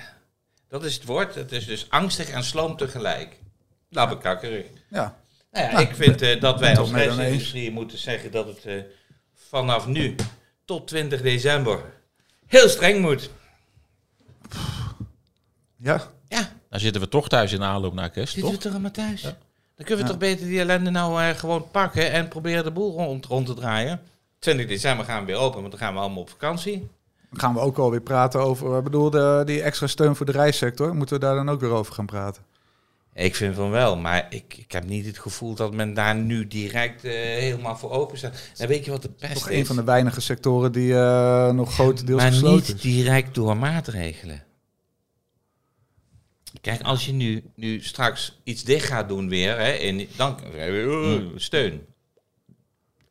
dat 0.69 0.85
is 0.85 0.95
het 0.95 1.05
woord. 1.05 1.35
Het 1.35 1.53
is 1.53 1.67
dus 1.67 1.91
angstig 1.91 2.29
en 2.29 2.45
sloom 2.45 2.77
tegelijk. 2.77 3.40
Labbekakkerig. 3.91 4.67
ja. 4.89 5.19
Nou 5.53 5.67
ja, 5.67 5.73
Nou, 5.73 5.85
ik 5.85 5.95
vind 5.95 6.23
eh, 6.23 6.41
dat 6.41 6.61
wij 6.61 6.77
als 6.79 6.89
toch 6.89 6.99
reisindustrie 6.99 7.71
moeten 7.71 7.99
zeggen 7.99 8.31
dat 8.33 8.47
het 8.47 8.65
eh, 8.65 8.75
vanaf 9.35 9.87
nu 9.87 10.15
tot 10.65 10.87
20 10.89 11.23
december 11.23 11.81
heel 12.47 12.69
streng 12.69 13.01
moet. 13.01 13.31
Ja, 15.77 16.01
Ja, 16.29 16.49
Dan 16.71 16.81
zitten 16.81 17.01
we 17.03 17.09
toch 17.09 17.29
thuis 17.29 17.53
in 17.53 17.59
de 17.59 17.65
aanloop 17.65 17.95
naar 17.95 18.11
kerst, 18.11 18.33
zitten 18.33 18.51
we 18.53 18.57
toch? 18.57 18.65
toch 18.65 18.73
allemaal 18.73 18.91
thuis. 18.91 19.23
Ja. 19.23 19.29
Dan 19.77 19.87
kunnen 19.87 19.97
we 19.97 20.03
Ja. 20.03 20.09
toch 20.09 20.19
beter 20.19 20.47
die 20.47 20.61
ellende 20.61 20.91
nou 20.91 21.23
eh, 21.23 21.29
gewoon 21.29 21.71
pakken 21.71 22.13
en 22.13 22.29
proberen 22.29 22.65
de 22.65 22.71
boel 22.71 22.93
rond, 22.97 23.27
rond 23.27 23.47
te 23.47 23.55
draaien. 23.55 24.01
20 24.39 24.67
december 24.67 25.05
gaan 25.05 25.21
we 25.21 25.27
weer 25.27 25.37
open, 25.41 25.59
want 25.61 25.71
dan 25.71 25.81
gaan 25.81 25.95
we 25.95 26.01
allemaal 26.01 26.21
op 26.23 26.31
vakantie. 26.31 26.89
dan 27.31 27.41
gaan 27.41 27.55
we 27.55 27.61
ook 27.61 27.79
alweer 27.79 28.01
praten 28.01 28.41
over, 28.41 28.79
ik 28.79 28.85
bedoel, 28.85 29.11
de, 29.11 29.43
die 29.47 29.63
extra 29.63 29.87
steun 29.87 30.17
voor 30.17 30.27
de 30.27 30.33
reissector. 30.33 30.95
Moeten 30.95 31.15
we 31.15 31.25
daar 31.25 31.35
dan 31.35 31.49
ook 31.51 31.61
weer 31.61 31.71
over 31.71 31.95
gaan 31.95 32.07
praten? 32.07 32.43
Ik 33.15 33.35
vind 33.35 33.55
van 33.55 33.71
wel, 33.71 33.97
maar 33.97 34.27
ik, 34.31 34.55
ik 34.57 34.73
heb 34.73 34.85
niet 34.85 35.07
het 35.07 35.19
gevoel 35.19 35.55
dat 35.55 35.75
men 35.75 35.95
daar 35.95 36.15
nu 36.15 36.47
direct 36.47 37.05
eh, 37.05 37.13
helemaal 37.13 37.77
voor 37.77 37.91
open 37.91 38.19
staat. 38.19 38.41
En 38.57 38.69
weet 38.69 38.85
je 38.85 38.91
wat 38.91 39.03
de 39.03 39.09
pest 39.09 39.35
Toch 39.35 39.49
is? 39.49 39.59
een 39.59 39.67
van 39.67 39.77
de 39.77 39.85
weinige 39.85 40.21
sectoren 40.21 40.73
die 40.73 40.95
eh, 40.95 41.51
nog 41.51 41.73
grotendeels 41.73 42.23
maar 42.23 42.33
gesloten 42.33 42.75
niet 42.75 42.85
is. 42.85 42.93
direct 42.93 43.35
door 43.35 43.57
maatregelen. 43.57 44.45
Kijk, 46.61 46.83
als 46.83 47.07
je 47.07 47.13
nu, 47.13 47.45
nu 47.55 47.81
straks 47.81 48.41
iets 48.45 48.65
dicht 48.65 48.87
gaat 48.87 49.09
doen 49.09 49.29
weer, 49.29 49.59
hè, 49.59 49.71
en 49.71 50.07
dan 50.17 50.37
uh, 50.55 51.23
steun. 51.37 51.87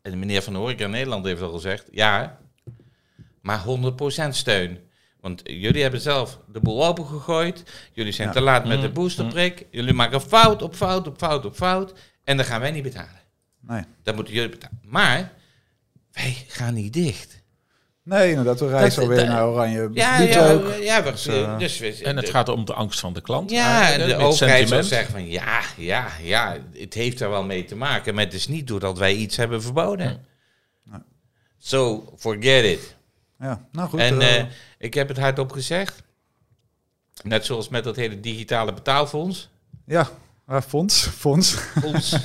En 0.02 0.12
de 0.12 0.18
meneer 0.18 0.42
van 0.42 0.56
Horeca 0.56 0.84
in 0.84 0.90
Nederland 0.92 1.26
heeft 1.26 1.42
al 1.42 1.52
gezegd, 1.52 1.86
ja, 1.92 2.40
maar 3.42 3.64
100% 4.28 4.30
steun. 4.30 4.80
Want 5.22 5.42
jullie 5.44 5.82
hebben 5.82 6.02
zelf 6.02 6.40
de 6.52 6.60
boel 6.60 6.86
opengegooid. 6.86 7.64
Jullie 7.94 8.12
zijn 8.12 8.28
Ja. 8.28 8.34
te 8.34 8.42
laat 8.42 8.66
met 8.66 8.76
Mm, 8.78 8.82
de 8.84 8.90
boosterprik. 8.90 9.66
Jullie 9.72 9.94
maken 9.94 10.22
fout 10.22 10.62
op 10.62 10.76
fout 10.76 11.08
op 11.08 11.18
fout 11.18 11.46
op 11.46 11.56
fout. 11.56 11.94
En 12.24 12.38
dan 12.38 12.46
gaan 12.46 12.62
wij 12.62 12.72
niet 12.72 12.84
betalen. 12.84 13.20
Nee. 13.62 13.84
Dat 14.04 14.16
moeten 14.16 14.34
jullie 14.34 14.50
betalen. 14.50 14.80
Maar 14.84 15.32
wij 16.12 16.46
gaan 16.48 16.74
niet 16.74 16.94
dicht. 16.94 17.38
nee, 18.04 18.30
inderdaad, 18.30 18.60
we 18.60 18.68
reizen 18.68 19.02
alweer 19.02 19.26
naar 19.28 19.48
Oranje. 19.48 19.90
Ja, 19.94 20.20
ja, 20.20 20.52
ook. 20.52 20.74
ja, 20.82 21.04
we- 21.04 21.12
Dus, 21.12 21.28
eh, 21.28 21.58
dus 21.60 21.80
we- 21.80 22.00
En 22.04 22.16
het 22.16 22.26
de- 22.26 22.32
gaat 22.32 22.50
om 22.50 22.66
de 22.66 22.74
angst 22.74 23.00
van 23.00 23.14
de 23.14 23.22
klant. 23.22 23.50
Ja, 23.52 23.92
en 23.92 24.08
de 24.08 24.16
overheid 24.16 24.68
zal 24.68 24.84
zeggen 24.84 25.12
van 25.12 25.28
ja, 25.28 25.62
ja, 25.78 26.08
ja, 26.22 26.58
het 26.74 26.94
heeft 26.94 27.22
er 27.22 27.30
wel 27.30 27.44
mee 27.44 27.66
te 27.66 27.76
maken. 27.76 28.16
Maar 28.16 28.24
het 28.24 28.34
is 28.34 28.48
niet 28.48 28.68
doordat 28.68 28.98
wij 28.98 29.14
iets 29.16 29.38
hebben 29.38 29.62
verboden. 29.62 30.26
Nee. 30.84 31.00
So, 31.58 32.14
forget 32.18 32.64
it. 32.66 32.96
Ja, 33.40 33.68
nou 33.72 33.90
goed. 33.90 34.00
en 34.00 34.22
eh, 34.22 34.40
eh, 34.40 34.46
ik 34.80 34.94
heb 34.94 35.08
het 35.08 35.18
hardop 35.20 35.52
gezegd. 35.52 36.04
Net 37.24 37.46
zoals 37.46 37.70
met 37.70 37.84
dat 37.84 37.96
hele 37.96 38.20
digitale 38.20 38.74
betaalfonds. 38.74 39.50
ja, 39.86 40.10
ah, 40.48 40.62
fonds, 40.68 41.08
fonds. 41.08 41.54
Fonds. 41.82 42.10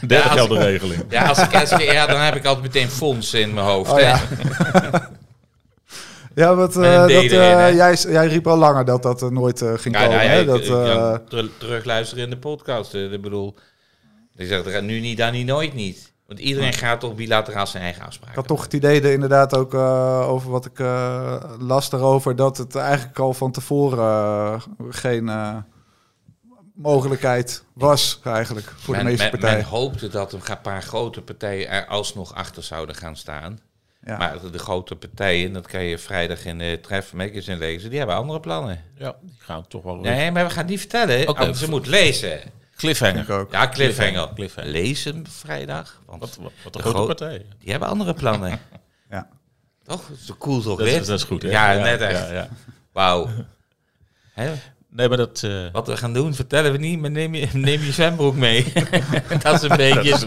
Derde 0.00 0.14
Ja, 0.14 0.28
geldenregeling. 0.28 1.04
ja, 1.08 1.26
als 1.28 1.38
ik 1.38 1.50
SGR, 1.66 2.06
dan 2.10 2.20
heb 2.20 2.34
ik 2.34 2.44
altijd 2.44 2.66
meteen 2.66 2.88
fonds 2.90 3.34
in 3.34 3.54
mijn 3.54 3.66
hoofd. 3.66 3.90
Oh, 3.90 4.00
ja. 4.00 4.20
Ja, 6.34 6.50
een 6.50 6.58
eh, 6.58 6.66
dat, 7.00 7.10
eh, 7.10 7.74
jij, 7.74 7.94
jij 7.94 8.26
riep 8.26 8.46
al 8.46 8.56
langer 8.56 8.84
dat 8.84 9.02
dat 9.02 9.22
er 9.22 9.32
nooit 9.32 9.62
eh, 9.62 9.72
ging 9.76 9.94
Ja, 9.94 10.02
komen. 10.04 10.16
nou 10.16 10.28
hè? 10.30 10.44
dat, 10.44 10.64
ter- 11.28 11.48
terugluisteren 11.58 12.24
in 12.24 12.30
de 12.30 12.36
podcast. 12.38 12.94
Ik 12.94 13.20
bedoel, 13.22 13.54
ik 14.36 14.46
zeg 14.46 14.64
er 14.66 14.82
nu 14.82 15.00
niet, 15.00 15.18
dan 15.18 15.32
niet, 15.32 15.46
nooit 15.46 15.74
niet. 15.74 16.12
Want 16.30 16.42
iedereen 16.42 16.72
gaat 16.72 17.00
toch 17.00 17.14
bilateraal 17.14 17.66
zijn 17.66 17.82
eigen 17.82 18.00
Ik 18.02 18.06
afspraken. 18.08 18.34
had 18.34 18.46
toch 18.46 18.62
het 18.62 18.72
idee 18.72 19.00
er 19.02 19.12
inderdaad 19.12 19.54
ook 19.56 19.74
eh, 19.74 20.28
over 20.28 20.50
wat 20.50 20.64
ik 20.66 20.78
eh, 20.78 21.44
las 21.58 21.90
daarover, 21.90 22.36
dat 22.36 22.56
het 22.56 22.74
eigenlijk 22.76 23.18
al 23.18 23.34
van 23.34 23.50
tevoren 23.52 23.98
eh, 23.98 24.62
geen 24.90 25.28
eh, 25.28 25.56
mogelijkheid 26.74 27.64
was 27.72 28.20
eigenlijk 28.24 28.72
voor 28.76 28.94
men, 28.94 29.04
de 29.04 29.10
meeste 29.10 29.22
men- 29.22 29.30
partijen. 29.40 29.58
Men 29.58 29.68
hoopte 29.68 30.08
dat 30.08 30.32
een 30.32 30.40
paar 30.62 30.82
grote 30.82 31.22
partijen 31.22 31.68
er 31.68 31.86
alsnog 31.86 32.34
achter 32.34 32.62
zouden 32.62 32.94
gaan 32.94 33.16
staan. 33.16 33.58
ja. 34.04 34.16
Maar 34.16 34.40
de, 34.40 34.50
de 34.50 34.58
grote 34.58 34.96
partijen, 34.96 35.52
dat 35.52 35.66
kan 35.66 35.82
je 35.82 35.98
vrijdag 35.98 36.44
in 36.44 36.58
de 36.58 36.78
Tref 36.82 37.12
Magazine 37.12 37.56
lezen, 37.58 37.88
die 37.90 37.98
hebben 37.98 38.16
andere 38.16 38.40
plannen. 38.40 38.84
Ja, 38.98 39.16
die 39.22 39.36
gaan 39.38 39.66
toch 39.68 39.82
wel... 39.82 39.96
Nee, 39.96 40.30
maar 40.30 40.44
we 40.44 40.50
gaan 40.50 40.58
het 40.62 40.70
niet 40.70 40.80
vertellen. 40.80 41.28
Oké. 41.28 41.40
Anders 41.40 41.58
ze 41.58 41.70
moet 41.70 41.86
lezen. 41.86 42.40
Cliffhanger. 42.80 43.32
ook. 43.32 43.52
Ja, 43.52 43.68
cliffhanger. 43.68 44.28
Cliffhanger. 44.34 44.70
Lezen 44.70 45.24
vrijdag. 45.28 46.00
Want 46.06 46.20
Wat, 46.20 46.38
wat, 46.62 46.74
een 46.74 46.80
grote 46.80 46.96
gro- 46.96 47.06
partij. 47.06 47.44
die 47.60 47.70
hebben 47.70 47.88
andere 47.88 48.14
plannen. 48.14 48.58
Ja. 49.10 49.28
Toch? 49.84 50.08
Dat 50.08 50.16
is 50.18 50.30
cool 50.38 50.60
toch, 50.62 50.78
Dat 50.78 50.86
is, 50.86 51.06
dat 51.06 51.18
is 51.18 51.24
goed, 51.24 51.42
hè? 51.42 51.48
Ja, 51.50 51.74
net 51.82 52.00
echt. 52.00 52.28
Ja, 52.28 52.32
ja. 52.32 52.48
Wauw. 52.92 53.28
Nee, 54.92 55.08
maar 55.08 55.16
dat... 55.16 55.42
eh, 55.42 55.66
Wat 55.72 55.86
we 55.86 55.96
gaan 55.96 56.12
doen, 56.12 56.34
vertellen 56.34 56.72
we 56.72 56.78
niet, 56.78 57.00
maar 57.00 57.10
neem 57.10 57.34
je, 57.34 57.46
neem 57.68 57.80
je 57.82 57.92
zwembroek 57.92 58.34
mee. 58.34 58.72
dat 59.42 59.54
is 59.62 59.70
een 59.70 59.76
beetje... 59.76 60.26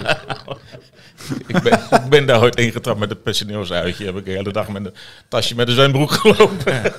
ik, 1.48 1.62
ben, 1.62 1.74
ik 1.74 2.10
ben 2.10 2.26
daar 2.26 2.42
ooit 2.42 2.56
ingetrapt 2.56 3.00
met 3.00 3.10
het 3.10 3.24
personeelsuitje. 3.24 4.06
Heb 4.06 4.16
ik 4.18 4.26
de 4.26 4.32
hele 4.32 4.52
dag 4.52 4.68
met 4.68 4.86
een 4.86 4.94
tasje 5.28 5.56
met 5.56 5.68
een 5.68 5.74
zwembroek 5.74 6.12
gelopen. 6.12 6.94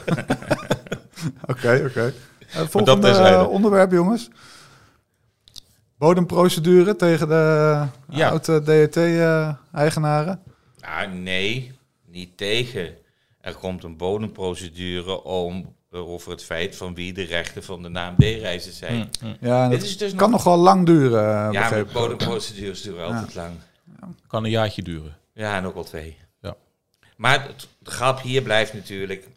Oké, 1.46 1.82
oké. 1.88 2.12
Eh, 2.50 2.60
volgende 2.68 2.98
terzijde. 3.06 3.36
eh, 3.36 3.48
onderwerp, 3.50 3.92
jongens. 3.92 4.28
Bodemprocedure 5.98 6.96
tegen 6.96 7.28
de 7.28 7.84
Ja. 8.08 8.28
oude 8.28 8.62
DET-eigenaren. 8.62 10.40
Nou, 10.80 11.08
nee, 11.08 11.72
niet 12.06 12.36
tegen. 12.36 12.94
Er 13.40 13.54
komt 13.54 13.84
een 13.84 13.96
bodemprocedure 13.96 15.22
om 15.22 15.74
over 15.90 16.30
het 16.30 16.44
feit 16.44 16.76
van 16.76 16.94
wie 16.94 17.12
de 17.12 17.22
rechten 17.22 17.62
van 17.64 17.82
de 17.82 17.88
naam 17.88 18.14
D-reizen 18.16 18.72
zijn. 18.72 19.10
Ja, 19.40 19.64
en 19.64 19.70
Dit 19.70 19.78
dat 19.80 19.88
is 19.88 19.96
dus 19.98 20.14
kan 20.14 20.30
nog... 20.30 20.44
nog 20.44 20.54
wel 20.54 20.62
lang 20.62 20.86
duren, 20.86 21.22
eh, 21.46 21.48
Ja, 21.52 21.70
maar 21.70 21.86
bodemprocedures 21.86 22.82
duren 22.82 23.04
altijd 23.06 23.34
lang. 23.34 23.54
Kan 24.26 24.44
een 24.44 24.50
jaartje 24.50 24.82
duren. 24.82 25.16
Ja, 25.32 25.56
en 25.56 25.64
ook 25.66 25.74
al 25.76 25.84
twee. 25.84 26.16
Ja. 26.42 26.54
Maar 27.16 27.42
het, 27.46 27.68
de 27.78 27.90
grap 27.90 28.20
hier 28.20 28.42
blijft 28.42 28.74
natuurlijk 28.74 29.28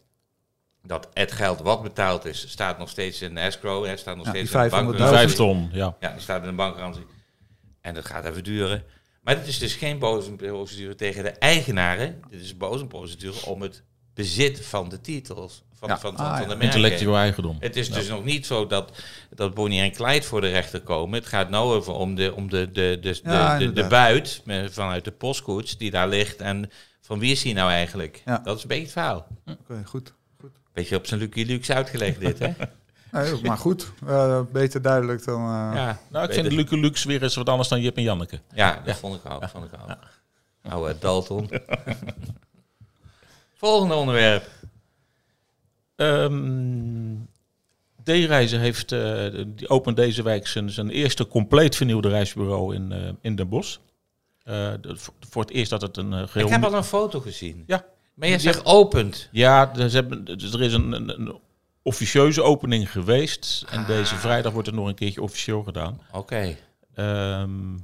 dat 0.82 1.08
het 1.12 1.32
geld 1.32 1.60
wat 1.60 1.82
betaald 1.82 2.24
is, 2.24 2.50
staat 2.50 2.78
nog 2.78 2.88
steeds 2.88 3.22
in 3.22 3.34
de 3.34 3.40
escrow. 3.40 3.84
Hè, 3.86 3.96
staat 3.96 4.16
nog 4.16 4.24
Ja, 4.24 4.30
steeds 4.30 4.52
in 4.52 4.58
de 4.60 4.68
500.000. 4.70 4.70
bankgarantie. 4.70 5.16
Vijf 5.18 5.34
ton, 5.34 5.68
ja. 5.72 5.96
Ja, 6.00 6.12
die 6.12 6.20
staat 6.20 6.42
in 6.42 6.48
de 6.48 6.54
bankgarantie. 6.54 7.06
En 7.80 7.94
dat 7.94 8.06
gaat 8.06 8.24
even 8.24 8.44
duren. 8.44 8.84
Maar 9.22 9.36
dit 9.36 9.46
is 9.46 9.58
dus 9.58 9.74
geen 9.74 9.98
bodemprocedure 9.98 10.94
tegen 10.94 11.22
de 11.24 11.30
eigenaren. 11.30 12.20
Dit 12.30 12.40
is 12.40 12.50
een 12.50 12.58
bodemprocedure 12.58 13.46
om 13.46 13.62
het 13.62 13.82
bezit 14.14 14.66
van 14.66 14.88
de 14.88 15.00
titels. 15.00 15.62
Van, 15.74 15.88
Ja. 15.88 15.98
van, 15.98 16.16
van, 16.16 16.26
Ah, 16.26 16.30
van 16.32 16.40
de 16.40 16.46
merken. 16.48 16.64
Intellectueel 16.64 17.16
eigendom. 17.16 17.56
Het 17.60 17.76
is 17.76 17.90
dus 17.90 18.08
nog 18.08 18.24
niet 18.24 18.46
zo 18.46 18.66
dat, 18.66 19.02
dat 19.34 19.54
Bonnie 19.54 19.80
en 19.80 19.92
Clyde 19.92 20.22
voor 20.26 20.40
de 20.40 20.48
rechter 20.50 20.80
komen. 20.80 21.18
Het 21.18 21.28
gaat 21.28 21.50
nou 21.50 21.74
over 21.74 21.92
om 21.92 22.14
de, 22.14 22.34
om 22.34 22.50
de, 22.50 22.70
de, 22.72 22.98
de, 23.00 23.20
de, 23.22 23.30
Ja, 23.30 23.58
de, 23.58 23.72
de 23.72 23.86
buit 23.86 24.42
vanuit 24.70 25.04
de 25.04 25.10
postkoets 25.12 25.76
die 25.76 25.90
daar 25.90 26.08
ligt. 26.08 26.36
En 26.40 26.70
van 27.00 27.18
wie 27.18 27.32
is 27.32 27.42
die 27.42 27.54
nou 27.54 27.70
eigenlijk? 27.70 28.22
Ja. 28.24 28.38
Dat 28.38 28.56
is 28.56 28.62
een 28.62 28.68
beetje 28.68 28.82
het 28.84 28.92
verhaal. 28.92 29.26
Oké, 29.46 29.82
goed. 29.84 30.14
Beetje 30.78 30.96
op 30.96 31.06
zijn 31.06 31.20
Lucky 31.20 31.42
Lux 31.44 31.70
uitgelegd 31.70 32.20
dit, 32.20 32.38
hè? 32.38 32.52
Nee, 33.12 33.40
maar 33.42 33.56
goed, 33.58 33.92
eh, 34.06 34.40
beter 34.52 34.82
duidelijk 34.82 35.24
dan... 35.24 35.40
eh, 35.40 35.70
Ja, 35.74 35.98
Nou, 36.10 36.26
ik 36.26 36.32
vind 36.32 36.52
Luke 36.52 36.76
Lux 36.76 37.04
weer 37.04 37.22
eens 37.22 37.34
wat 37.34 37.48
anders 37.48 37.68
dan 37.68 37.80
Jip 37.80 37.96
en 37.96 38.02
Janneke. 38.02 38.40
Ja, 38.54 38.82
dat 38.84 38.96
vond 38.96 39.14
ik 39.24 39.30
ook. 39.32 39.48
Vond 39.48 39.64
ik 39.64 39.70
ook. 39.82 39.96
Oude 40.72 40.98
Dalton. 40.98 41.50
Volgende 43.56 43.94
onderwerp. 43.94 44.48
Ehm 45.96 47.14
D-Reizen 48.04 48.60
heeft, 48.60 48.92
eh, 48.92 49.26
die 49.46 49.68
opent 49.68 49.96
deze 49.96 50.22
week 50.22 50.46
zijn, 50.46 50.70
zijn 50.70 50.90
eerste 50.90 51.26
compleet 51.26 51.76
vernieuwde 51.76 52.08
reisbureau 52.08 52.74
in, 52.74 52.92
eh, 52.92 53.08
in 53.20 53.36
Den 53.36 53.48
Bosch. 53.48 53.76
Eh, 54.42 54.72
de- 54.80 54.96
voor- 55.30 55.42
het 55.42 55.50
eerst 55.50 55.70
dat 55.70 55.82
het 55.82 55.96
een 55.96 56.12
eh, 56.12 56.26
geheel... 56.28 56.46
Ik 56.46 56.52
heb 56.52 56.64
al 56.64 56.74
een 56.74 56.84
foto 56.84 57.20
gezien. 57.20 57.64
Ja. 57.66 57.84
Maar 58.18 58.28
je 58.28 58.38
zegt 58.38 58.64
opent. 58.64 59.28
Ja, 59.32 59.66
dus 59.66 59.92
hebben, 59.92 60.24
dus 60.24 60.52
er 60.52 60.62
is 60.62 60.72
een, 60.72 60.92
een, 60.92 61.20
een 61.20 61.38
officieuze 61.82 62.42
opening 62.42 62.90
geweest. 62.90 63.64
En 63.70 63.86
deze 63.86 64.14
vrijdag 64.16 64.52
wordt 64.52 64.66
het 64.66 64.76
nog 64.76 64.86
een 64.88 64.94
keertje 64.94 65.22
officieel 65.22 65.62
gedaan. 65.62 66.00
Oké. 66.12 66.56
Ehm, 66.94 67.74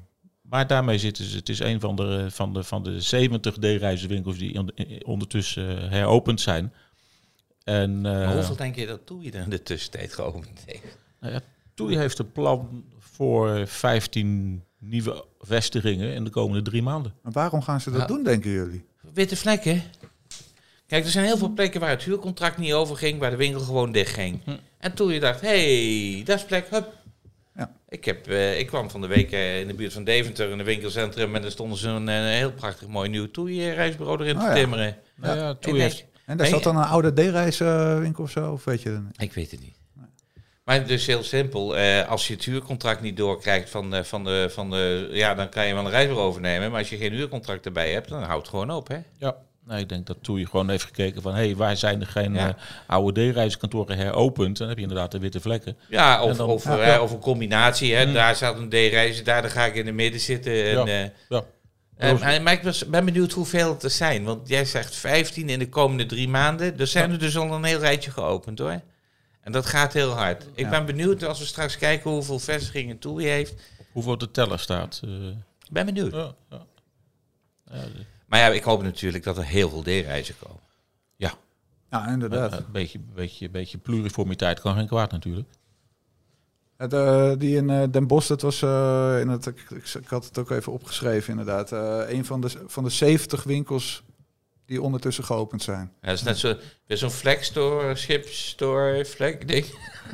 maar 0.43 0.67
daarmee 0.67 0.99
zitten 0.99 1.25
ze. 1.25 1.37
Het 1.37 1.49
is 1.49 1.59
een 1.59 1.81
van 1.81 1.97
de, 1.97 2.27
van 2.31 2.53
de, 2.55 2.65
van 2.65 2.83
de 2.83 3.01
70 3.01 3.55
D-reizenwinkels 3.55 4.39
die 4.39 4.59
on- 4.59 4.73
ondertussen 5.05 5.83
eh, 5.83 5.91
heropend 5.91 6.41
zijn. 6.41 6.73
En 7.65 7.91
eh, 7.97 8.03
Maar 8.03 8.35
hoeveel 8.35 8.57
denk 8.57 8.77
je 8.77 8.87
dat 8.87 9.07
Toei 9.07 9.31
er 9.31 9.43
in 9.43 9.51
de 9.51 9.63
tussentijd 9.63 10.13
geopend 10.15 10.63
heeft? 10.67 10.99
nou 11.21 11.33
ja, 11.33 11.41
TUI 11.75 11.97
heeft 11.97 12.19
een 12.19 12.33
plan 12.33 12.85
voor 12.99 13.67
15 13.67 14.65
nieuwe 14.79 15.25
vestigingen 15.41 16.15
in 16.15 16.25
de 16.25 16.31
komende 16.31 16.63
drie 16.63 16.83
maanden. 16.83 17.15
Maar 17.23 17.33
waarom 17.33 17.63
gaan 17.63 17.81
ze 17.81 17.91
dat 17.91 18.01
Ja. 18.01 18.07
doen, 18.07 18.23
denken 18.25 18.51
jullie? 18.51 18.85
Witte 19.13 19.37
vlekken. 19.37 19.83
Kijk, 20.87 21.05
er 21.05 21.11
zijn 21.11 21.25
heel 21.25 21.37
veel 21.37 21.49
plekken 21.53 21.81
waar 21.81 21.91
het 21.91 22.03
huurcontract 22.03 22.59
niet 22.59 22.73
over 22.73 22.97
ging, 22.97 23.19
waar 23.19 23.31
de 23.31 23.37
winkel 23.37 23.61
gewoon 23.61 23.93
dicht 23.93 24.13
ging. 24.13 24.41
Hm. 24.45 24.51
En 24.79 24.95
toen 24.95 25.13
je 25.13 25.21
dacht, 25.21 25.41
hé, 25.41 26.13
hey, 26.15 26.25
dat 26.25 26.39
is 26.39 26.45
plek, 26.45 26.67
hup. 26.71 26.93
Ja. 27.57 27.73
Ik, 27.89 28.05
heb, 28.05 28.29
eh, 28.29 28.59
ik 28.59 28.67
kwam 28.67 28.91
van 28.91 29.01
de 29.01 29.07
week 29.07 29.33
eh, 29.33 29.61
in 29.61 29.67
de 29.67 29.75
buurt 29.75 29.93
van 29.93 30.05
Deventer 30.05 30.51
in 30.51 30.59
een 30.59 30.65
winkelcentrum 30.65 31.35
en 31.35 31.43
daar 31.43 31.51
stonden 31.51 31.79
ze 31.79 31.89
een, 31.89 32.09
eh, 32.09 32.15
heel 32.15 32.53
prachtig 32.53 32.89
mooi 32.89 33.09
nieuw 33.09 33.31
toei-reisbureau 33.31 34.21
erin 34.21 34.37
Oh, 34.37 34.43
te 34.43 34.49
ja. 34.49 34.55
timmeren. 34.55 34.97
Nou 35.17 35.39
ja, 35.39 35.57
denk- 35.61 35.77
heeft, 35.77 36.05
En 36.25 36.37
daar 36.37 36.47
zat 36.47 36.63
dan 36.63 36.77
een 36.77 36.85
oude 36.85 37.13
D-reiswinkel 37.13 38.25
of 38.25 38.31
zo, 38.31 38.53
of 38.53 38.65
weet 38.65 38.83
je? 38.83 39.03
Ik 39.17 39.33
weet 39.33 39.51
het 39.51 39.61
niet. 39.61 39.75
Maar 40.65 40.87
dus 40.87 41.07
heel 41.07 41.23
simpel, 41.23 41.77
eh, 41.77 42.09
als 42.09 42.27
je 42.29 42.35
het 42.35 42.45
huurcontract 42.45 43.01
niet 43.01 43.17
doorkrijgt 43.17 43.71
van 43.71 43.91
de, 43.91 44.05
van 44.05 44.25
de, 44.25 44.47
van 44.51 44.71
de, 44.71 45.09
ja, 45.13 45.35
dan 45.35 45.49
kan 45.49 45.67
je 45.67 45.75
wel 45.75 45.85
een 45.85 45.91
reisbureau 45.91 46.29
overnemen. 46.29 46.71
Maar 46.71 46.79
als 46.81 46.91
je 46.91 46.97
geen 46.97 47.13
huurcontract 47.13 47.67
erbij 47.67 47.93
hebt, 47.93 48.09
dan 48.09 48.23
houdt 48.23 48.41
het 48.41 48.49
gewoon 48.49 48.71
op, 48.71 48.89
hè? 48.89 48.99
ja, 49.19 49.37
nou, 49.67 49.81
ik 49.81 49.89
denk 49.89 50.07
dat 50.07 50.17
TUI 50.21 50.47
gewoon 50.47 50.69
heeft 50.69 50.85
gekeken 50.85 51.23
van... 51.23 51.35
hé, 51.35 51.45
hey, 51.45 51.57
waar 51.57 51.77
zijn 51.77 52.01
er 52.01 52.07
geen 52.07 52.35
Ja. 52.35 52.49
eh, 52.49 52.55
oude 52.87 53.31
D-reizenkantoren 53.31 53.97
heropend? 53.97 54.57
Dan 54.59 54.69
heb 54.69 54.77
je 54.77 54.83
inderdaad 54.83 55.11
de 55.13 55.19
witte 55.19 55.41
vlekken. 55.41 55.77
Ja, 55.89 56.23
of, 56.23 56.37
dan- 56.37 56.49
of, 56.49 56.65
Ja, 56.65 56.79
eh, 56.79 56.87
ja. 56.87 57.01
of 57.03 57.11
een 57.13 57.19
combinatie, 57.19 57.95
hè? 57.95 58.13
Daar 58.13 58.35
staat 58.37 58.59
een 58.59 58.69
D-reizen, 58.69 59.25
daar 59.25 59.43
dan 59.43 59.51
ga 59.51 59.65
ik 59.65 59.75
in 59.75 59.87
het 59.87 59.95
midden 59.95 60.21
zitten. 60.21 60.53
En, 60.53 60.87
Ja. 60.87 61.03
eh, 61.03 61.11
Ja. 62.29 62.39
maar, 62.41 62.53
ik 62.53 62.63
was- 62.63 62.87
ben 62.87 63.05
benieuwd 63.05 63.33
hoeveel 63.33 63.69
het 63.73 63.83
er 63.83 63.91
zijn. 63.91 64.25
Want 64.25 64.49
jij 64.49 64.65
zegt 64.65 64.95
15 64.95 65.49
in 65.49 65.59
de 65.59 65.69
komende 65.69 66.07
drie 66.07 66.29
maanden. 66.29 66.79
Er 66.79 66.87
zijn 66.87 67.11
er 67.11 67.19
dus 67.19 67.37
al 67.37 67.53
een 67.53 67.65
heel 67.65 67.79
rijtje 67.79 68.11
geopend, 68.11 68.59
hoor. 68.59 68.81
En 69.41 69.53
dat 69.53 69.67
gaat 69.67 69.93
heel 69.93 70.11
hard. 70.11 70.47
Ik 70.55 70.71
ben 70.71 70.87
benieuwd 70.87 71.25
als 71.25 71.39
we 71.39 71.45
straks 71.45 71.79
kijken 71.79 72.11
hoeveel 72.11 72.39
vestigingen 72.39 72.99
TUI 72.99 73.27
heeft. 73.27 73.55
Hoeveel 73.93 74.19
de 74.19 74.31
teller 74.31 74.59
staat. 74.59 75.01
Ik 75.67 75.71
ben 75.73 75.87
benieuwd. 75.87 76.13
ja, 76.13 76.35
ja. 76.51 76.67
Ja, 77.71 77.81
de- 77.83 78.05
Maar 78.35 78.43
ja, 78.43 78.49
ik 78.49 78.63
hoop 78.63 78.83
natuurlijk 78.83 79.25
dat 79.25 79.37
er 79.37 79.45
heel 79.45 79.69
veel 79.69 79.83
D-reizen 79.83 80.35
komen. 80.39 80.63
Ja, 81.91 82.09
inderdaad. 82.09 82.53
Een 82.53 82.65
beetje, 82.73 82.99
beetje, 83.15 83.51
beetje 83.51 83.79
pluriformiteit 83.79 84.61
kan 84.61 84.75
geen 84.75 84.87
kwaad 84.87 85.11
natuurlijk. 85.13 85.49
Het, 86.77 86.93
eh, 86.93 87.33
die 87.39 87.57
in 87.57 87.71
eh, 87.71 87.83
Den 87.91 88.07
Bosch, 88.07 88.29
dat 88.29 88.43
was 88.43 88.63
eh, 88.63 89.17
in 89.21 89.29
het, 89.29 89.47
ik, 89.47 89.71
ik, 89.71 89.95
ik 89.95 90.09
had 90.09 90.25
het 90.25 90.39
ook 90.39 90.51
even 90.51 90.73
opgeschreven 90.73 91.31
inderdaad. 91.31 91.73
eh, 91.73 92.01
een 92.07 92.25
van 92.25 92.41
de, 92.41 92.51
van 92.67 92.85
de 92.85 92.91
70 92.91 93.43
winkels 93.43 94.03
die 94.67 94.83
ondertussen 94.83 95.25
geopend 95.25 95.63
zijn. 95.63 95.93
Ja, 96.01 96.09
dat 96.09 96.17
is 96.17 96.23
net 96.23 96.39
zo, 96.39 96.57
weer 96.87 96.97
zo'n 96.99 97.11
flex 97.11 97.47
store, 97.47 97.95
ship 97.95 98.29
store, 98.29 99.05
flex 99.05 99.47
ding. 99.47 99.65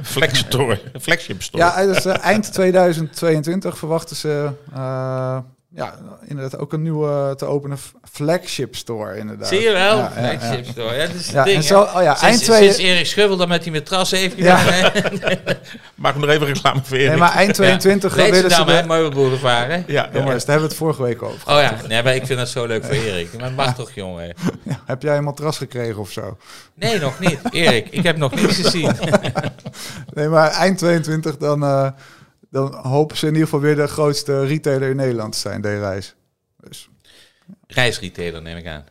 Flex 0.02 0.38
store, 0.38 0.80
flagship 1.00 1.42
store. 1.42 1.64
Ja, 1.64 1.86
dus, 1.86 2.04
eh, 2.04 2.18
eind 2.18 2.52
2022 2.52 3.78
verwachten 3.78 4.16
ze 4.16 4.52
eh, 4.72 5.38
ja, 5.74 5.94
inderdaad 6.26 6.60
ook 6.60 6.72
een 6.72 6.82
nieuwe 6.82 7.34
te 7.36 7.44
openen 7.44 7.78
flagship 8.12 8.76
store 8.76 9.16
inderdaad. 9.16 9.48
Zie 9.48 9.60
je 9.60 9.72
wel? 9.72 9.96
Ja, 9.96 10.02
ja, 10.02 10.10
Flex 10.10 10.42
ja. 10.42 10.52
ship 10.52 10.66
store. 10.66 10.94
Ja, 10.94 11.06
dat 11.06 11.14
is 11.14 11.32
het 11.32 11.44
ding, 11.44 11.62
zo, 11.64 11.80
oh 11.80 12.02
ja, 12.02 12.14
Sinds, 12.14 12.22
eind, 12.22 12.42
twee, 12.42 12.62
sinds 12.62 12.78
Erik 12.78 13.06
Schubbel 13.06 13.36
dat 13.36 13.48
met 13.48 13.62
die 13.62 13.72
matras 13.72 14.10
heeft 14.10 14.34
gedaan. 14.34 14.64
Maak 15.94 16.16
nog 16.16 16.28
even 16.30 16.46
reclame 16.46 16.80
voor 16.82 16.96
Erik. 16.96 17.08
nee, 17.08 17.18
maar 17.18 17.32
eind 17.32 17.54
22 17.54 18.16
Ja. 18.16 18.30
willen 18.30 18.50
ze... 18.50 18.64
De, 18.64 18.82
Meubelboulevard, 18.86 19.66
hè? 19.66 19.74
ja, 19.74 19.82
ja, 19.86 20.08
jongens, 20.12 20.44
daar 20.44 20.56
hebben 20.56 20.56
we 20.56 20.60
het 20.60 20.74
vorige 20.74 21.02
week 21.02 21.22
over. 21.22 21.52
Oh 21.52 21.60
ja, 21.60 21.74
nee, 21.88 22.02
maar 22.02 22.14
ik 22.14 22.26
vind 22.26 22.38
dat 22.38 22.48
zo 22.48 22.66
leuk 22.66 22.84
voor 22.84 22.94
Erik. 22.94 23.38
Maar 23.38 23.52
mag 23.52 23.74
toch, 23.74 23.90
jongen? 23.92 24.34
Ja, 24.62 24.80
heb 24.86 25.02
jij 25.02 25.16
een 25.16 25.24
matras 25.24 25.58
gekregen 25.58 26.00
of 26.00 26.10
zo? 26.10 26.36
Nee, 26.74 26.98
nog 26.98 27.18
niet. 27.18 27.38
Erik, 27.50 27.88
ik 27.90 28.02
heb 28.02 28.16
nog 28.16 28.34
niets 28.34 28.56
gezien. 28.56 28.90
Nee, 30.14 30.28
maar 30.28 30.50
eind 30.50 30.78
22 30.78 31.36
dan, 31.36 31.62
eh, 31.62 31.88
dan 32.50 32.74
hopen 32.74 33.16
ze 33.16 33.26
in 33.26 33.32
ieder 33.32 33.44
geval 33.48 33.60
weer 33.62 33.76
de 33.76 33.86
grootste 33.86 34.46
retailer 34.46 34.90
in 34.90 34.96
Nederland 34.96 35.32
te 35.32 35.38
zijn, 35.38 35.60
D-reis. 35.60 36.14
Dus 36.68 36.88
Reisretailer, 37.66 38.42
neem 38.42 38.56
ik 38.56 38.66
aan. 38.66 38.84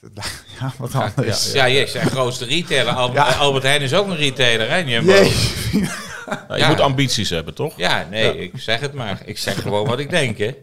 ja, 0.60 0.72
wat 0.78 0.94
anders. 0.94 1.52
Ja, 1.52 1.68
jij 1.68 1.86
zegt 1.86 2.10
grootste 2.10 2.44
retailer. 2.44 2.92
Al- 2.92 3.12
Ja. 3.12 3.24
Albert 3.32 3.64
Heijn 3.64 3.80
is 3.82 3.94
ook 3.94 4.06
een 4.06 4.16
retailer, 4.16 4.70
hè? 4.70 4.76
Jumbo? 4.76 5.12
Nou, 5.12 5.28
je 6.48 6.56
Ja. 6.56 6.68
moet 6.68 6.80
ambities 6.80 7.30
hebben, 7.30 7.54
toch? 7.54 7.76
Ja, 7.76 8.06
nee, 8.10 8.36
ik 8.38 8.52
zeg 8.56 8.80
het 8.80 8.92
maar. 8.92 9.22
Ik 9.24 9.38
zeg 9.38 9.62
gewoon 9.62 9.86
wat 9.86 9.98
ik 9.98 10.10
denk, 10.10 10.38
hè? 10.38 10.56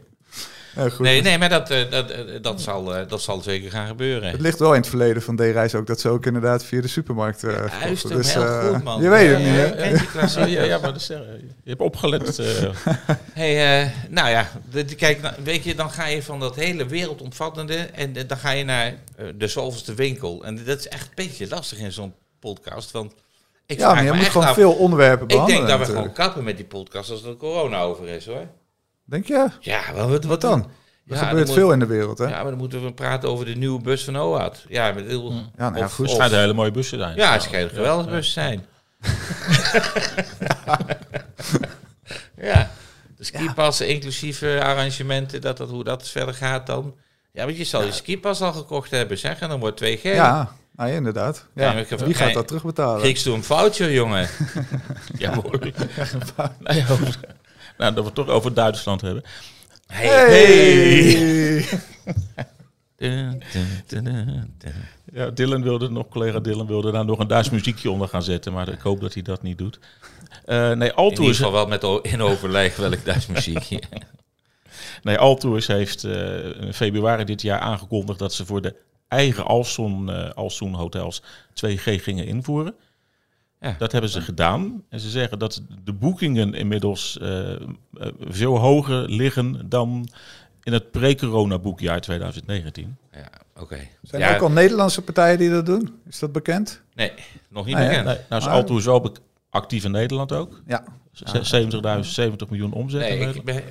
Ja, 0.77 0.89
goed. 0.89 0.99
Nee, 0.99 1.21
nee, 1.21 1.37
maar 1.37 1.49
dat, 1.49 1.69
eh, 1.69 1.89
dat, 1.91 2.09
eh, 2.09 2.19
dat, 2.41 2.61
zal, 2.61 2.95
eh, 2.95 3.07
dat 3.07 3.21
zal 3.21 3.41
zeker 3.41 3.71
gaan 3.71 3.87
gebeuren. 3.87 4.29
Het 4.31 4.41
ligt 4.41 4.59
wel 4.59 4.73
in 4.73 4.79
het 4.79 4.89
verleden 4.89 5.21
van 5.21 5.35
D-reis 5.35 5.75
ook 5.75 5.87
dat 5.87 5.99
ze 5.99 6.09
ook 6.09 6.25
inderdaad 6.25 6.63
via 6.63 6.81
de 6.81 6.87
supermarkt 6.87 7.43
eh 7.43 7.49
verkochten. 7.51 7.79
Juist, 7.87 8.07
Dus, 8.07 8.33
heel 8.33 8.43
eh, 8.43 8.67
goed, 8.73 8.83
man. 8.83 9.01
Je 9.01 9.09
weet 9.09 9.29
het 9.29 9.39
Ja, 9.41 9.45
niet, 9.45 9.55
ja, 9.55 9.61
hè? 9.61 9.89
ja. 9.89 10.27
Ja, 10.35 10.45
ja, 10.45 10.63
ja, 10.63 10.77
maar 10.77 10.91
dat 10.93 11.01
is, 11.01 11.09
eh, 11.09 11.17
je 11.63 11.69
hebt 11.69 11.81
opgelet. 11.81 12.39
Hey, 13.33 13.81
eh, 13.83 13.89
nou 14.09 14.29
ja, 14.29 14.49
kijk, 14.97 15.19
weet 15.43 15.63
je, 15.63 15.75
dan 15.75 15.91
ga 15.91 16.07
je 16.07 16.23
van 16.23 16.39
dat 16.39 16.55
hele 16.55 16.85
wereldomvattende 16.85 17.75
en 17.75 18.13
dan 18.27 18.37
ga 18.37 18.51
je 18.51 18.63
naar 18.63 18.93
de 19.35 19.47
zoveelste 19.47 19.93
winkel. 19.93 20.43
En 20.43 20.63
dat 20.65 20.79
is 20.79 20.87
echt 20.87 21.03
een 21.05 21.11
beetje 21.15 21.47
lastig 21.49 21.77
in 21.77 21.91
zo'n 21.91 22.13
podcast, 22.39 22.91
want 22.91 23.13
ik 23.65 23.79
Ja, 23.79 23.93
maar 23.93 24.03
je 24.03 24.11
moet 24.11 24.25
gewoon 24.25 24.47
af- 24.47 24.53
veel 24.53 24.73
onderwerpen 24.73 25.21
Ik 25.21 25.27
behandelen. 25.27 25.65
denk 25.67 25.79
dat 25.79 25.87
we 25.87 25.93
gewoon 25.93 26.13
kappen 26.13 26.43
met 26.43 26.57
die 26.57 26.65
podcast 26.65 27.09
als 27.11 27.23
er 27.23 27.35
corona 27.37 27.81
over 27.81 28.07
is, 28.07 28.25
hoor. 28.25 28.45
Denk 29.09 29.25
je? 29.27 29.47
Ja, 29.59 29.81
wat, 29.93 30.23
Wat 30.23 30.41
dan? 30.41 30.59
Er 31.07 31.15
Ja, 31.15 31.25
gebeurt 31.27 31.45
dan 31.47 31.55
veel 31.55 31.63
moet- 31.65 31.73
in 31.73 31.79
de 31.79 31.85
wereld, 31.85 32.17
hè? 32.17 32.25
Ja, 32.25 32.35
maar 32.41 32.49
dan 32.49 32.57
moeten 32.57 32.83
we 32.83 32.93
praten 32.93 33.29
over 33.29 33.45
de 33.45 33.55
nieuwe 33.55 33.81
bus 33.81 34.03
van 34.03 34.17
OAT. 34.17 34.65
Ja, 34.69 34.91
met 34.91 35.05
heel, 35.05 35.31
Ja, 35.31 35.41
nou 35.57 35.77
ja, 35.77 35.85
of- 35.85 35.93
goed. 35.93 36.07
of- 36.07 36.13
schijnt 36.13 36.31
een 36.31 36.39
hele 36.39 36.53
mooie 36.53 36.71
bus 36.71 36.89
te 36.89 36.97
zijn. 36.97 37.15
ja, 37.15 37.33
het 37.33 37.41
schijnt 37.41 37.69
een 37.69 37.75
geweldige 37.75 38.09
bus 38.09 38.25
te 38.25 38.31
zijn. 38.31 38.65
ja. 42.41 42.69
De 43.17 43.23
skipassen 43.23 43.87
inclusief 43.87 44.41
eh, 44.41 44.59
arrangementen, 44.59 45.41
dat, 45.41 45.57
dat, 45.57 45.69
hoe 45.69 45.83
dat 45.83 46.09
verder 46.09 46.33
gaat 46.33 46.67
dan. 46.67 46.95
Ja, 47.31 47.45
want 47.45 47.57
je 47.57 47.63
zal 47.63 47.83
je 47.83 47.91
skipas 47.91 48.41
al 48.41 48.53
gekocht 48.53 48.91
hebben, 48.91 49.17
zeg. 49.17 49.39
En 49.39 49.49
dan 49.49 49.59
wordt 49.59 49.83
2G. 49.83 50.01
Ja, 50.01 50.51
nou, 50.75 50.89
ja, 50.89 50.95
inderdaad. 50.95 51.45
Ja. 51.55 51.71
Ja, 51.71 51.75
Wie 51.97 52.13
gaat 52.13 52.25
nee. 52.25 52.33
dat 52.33 52.47
terugbetalen? 52.47 52.99
Grieks 53.01 53.23
doe 53.23 53.35
een 53.35 53.43
foutje, 53.43 53.93
jongen. 53.93 54.27
Ja, 55.17 55.35
mooi. 55.35 55.59
nee, 56.59 56.85
over- 56.91 57.19
nou, 57.77 57.93
dat 57.93 57.95
we 58.03 58.03
het 58.05 58.15
toch 58.15 58.27
over 58.27 58.53
Duitsland 58.53 59.01
hebben. 59.01 59.23
Hey. 59.87 61.65
Ja, 65.13 65.29
Dylan 65.29 65.63
wilde 65.63 65.89
nog, 65.89 66.07
collega 66.09 66.39
Dylan 66.39 66.67
wilde 66.67 66.91
daar 66.91 67.05
nog 67.05 67.19
een 67.19 67.27
Duits 67.27 67.49
muziekje 67.49 67.91
onder 67.91 68.07
gaan 68.07 68.23
zetten, 68.23 68.53
maar 68.53 68.69
ik 68.69 68.79
hoop 68.79 69.01
dat 69.01 69.13
hij 69.13 69.21
dat 69.23 69.41
niet 69.41 69.57
doet. 69.57 69.79
Eh, 70.45 70.57
nee, 70.57 70.71
In 70.73 70.79
ieder 70.81 70.93
Altours, 70.93 71.37
geval 71.37 71.51
wel 71.51 71.67
met 71.67 71.83
o- 71.83 71.99
in 72.01 72.21
overleg 72.21 72.75
welk 72.75 73.05
Duits 73.05 73.27
muziekje. 73.27 73.81
nee, 75.03 75.17
Altours 75.17 75.67
heeft 75.67 76.03
eh, 76.03 76.61
in 76.61 76.73
februari 76.73 77.23
dit 77.23 77.41
jaar 77.41 77.59
aangekondigd 77.59 78.19
dat 78.19 78.33
ze 78.33 78.45
voor 78.45 78.61
de 78.61 78.75
eigen 79.07 79.45
Alstom, 79.45 80.09
eh 80.09 80.29
Alstom 80.31 80.73
hotels 80.75 81.21
2G 81.65 81.83
gingen 81.83 82.25
invoeren. 82.25 82.75
Ja. 83.59 83.75
Dat 83.77 83.91
hebben 83.91 84.09
ze 84.09 84.21
gedaan. 84.21 84.83
En 84.89 84.99
ze 84.99 85.09
zeggen 85.09 85.39
dat 85.39 85.61
de 85.83 85.93
boekingen 85.93 86.53
inmiddels 86.53 87.17
eh, 87.21 87.51
eh, 87.53 87.59
veel 88.19 88.57
hoger 88.57 89.09
liggen 89.09 89.69
dan 89.69 90.07
in 90.63 90.73
het 90.73 90.91
pre-corona 90.91 91.59
boekjaar 91.59 92.01
2019. 92.01 92.97
ja, 93.11 93.29
oké. 93.61 93.79
Zijn 94.01 94.21
Ja, 94.21 94.29
er 94.29 94.35
ook 94.35 94.41
al 94.41 94.51
Nederlandse 94.51 95.01
partijen 95.01 95.37
die 95.37 95.49
dat 95.49 95.65
doen? 95.65 95.99
Is 96.07 96.19
dat 96.19 96.31
bekend? 96.31 96.81
Nee, 96.95 97.11
nog 97.49 97.65
niet 97.65 97.75
Ah, 97.75 97.81
ja. 97.81 97.87
bekend. 97.87 98.05
Nee, 98.05 98.17
nou 98.29 98.41
is 98.77 98.85
be- 99.01 99.11
actief 99.49 99.83
in 99.83 99.91
Nederland 99.91 100.31
ook. 100.31 100.61
Ja. 100.67 100.83
Z- 101.11 101.49
70.000, 101.53 101.99
70 102.13 102.49
miljoen 102.49 102.71
omzet. 102.73 102.99
Nee, 103.01 103.19
ik, 103.19 103.43
ben- 103.43 103.63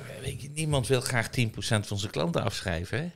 niemand 0.53 0.87
wil 0.87 1.01
graag 1.01 1.29
10% 1.29 1.87
van 1.87 1.97
zijn 1.97 2.11
klanten 2.11 2.43
afschrijven. 2.43 2.97
Hè? 2.99 3.09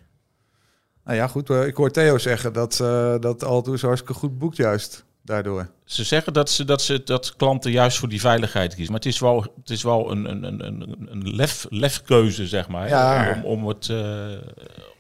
Nou 1.05 1.17
ja, 1.17 1.27
goed. 1.27 1.49
Ik 1.49 1.75
hoor 1.75 1.91
Theo 1.91 2.17
zeggen 2.17 2.53
dat, 2.53 2.79
eh 2.79 3.15
dat 3.19 3.43
Altours 3.43 3.81
hartstikke 3.81 4.13
goed 4.19 4.37
boekt 4.39 4.57
juist 4.57 5.05
daardoor. 5.21 5.69
Ze 5.85 6.03
zeggen 6.03 6.33
dat, 6.33 6.49
ze, 6.49 6.65
dat, 6.65 6.81
ze, 6.81 7.03
dat 7.03 7.35
klanten 7.35 7.71
juist 7.71 7.97
voor 7.97 8.09
die 8.09 8.19
veiligheid 8.19 8.75
kiezen. 8.75 8.91
Maar 8.93 9.01
het 9.01 9.13
is 9.13 9.19
wel, 9.19 9.41
het 9.59 9.69
is 9.69 9.83
wel 9.83 10.11
een, 10.11 10.29
een, 10.31 10.43
een, 10.43 10.65
een, 10.65 11.07
een 11.11 11.35
lef, 11.35 11.65
lefkeuze, 11.69 12.47
zeg 12.47 12.67
maar. 12.67 12.87
Ja. 12.87 13.41
Om, 13.43 13.43
om 13.61 13.67
het... 13.67 13.89
eh, 13.89 14.31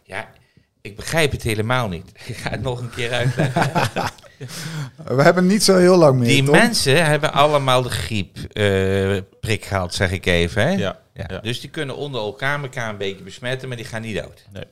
Ja, 0.03 0.29
ik 0.81 0.95
begrijp 0.95 1.31
het 1.31 1.43
helemaal 1.43 1.87
niet. 1.87 2.11
Ik 2.27 2.35
ga 2.37 2.49
het 2.49 2.61
nog 2.61 2.79
een 2.79 2.89
keer 2.89 3.11
uitleggen. 3.11 3.69
We 5.17 5.21
hebben 5.23 5.47
niet 5.47 5.63
zo 5.63 5.77
heel 5.77 5.97
lang 5.97 6.19
meer, 6.19 6.27
Die 6.27 6.43
Tom. 6.43 6.55
mensen 6.55 7.05
hebben 7.05 7.33
allemaal 7.33 7.81
de 7.81 7.89
griepprik 7.89 9.39
prik 9.39 9.65
gehad, 9.65 9.93
zeg 9.93 10.11
ik 10.11 10.25
even. 10.25 10.61
Hè? 10.61 10.69
ja, 10.69 10.99
Ja, 11.13 11.25
ja. 11.27 11.39
Dus 11.39 11.59
die 11.61 11.69
kunnen 11.69 11.95
onder 11.95 12.21
elkaar 12.21 12.61
elkaar 12.61 12.89
een 12.89 12.97
beetje 12.97 13.23
besmetten, 13.23 13.67
maar 13.67 13.77
die 13.77 13.85
gaan 13.85 14.01
niet 14.01 14.15
dood. 14.21 14.45
Nee. 14.53 14.63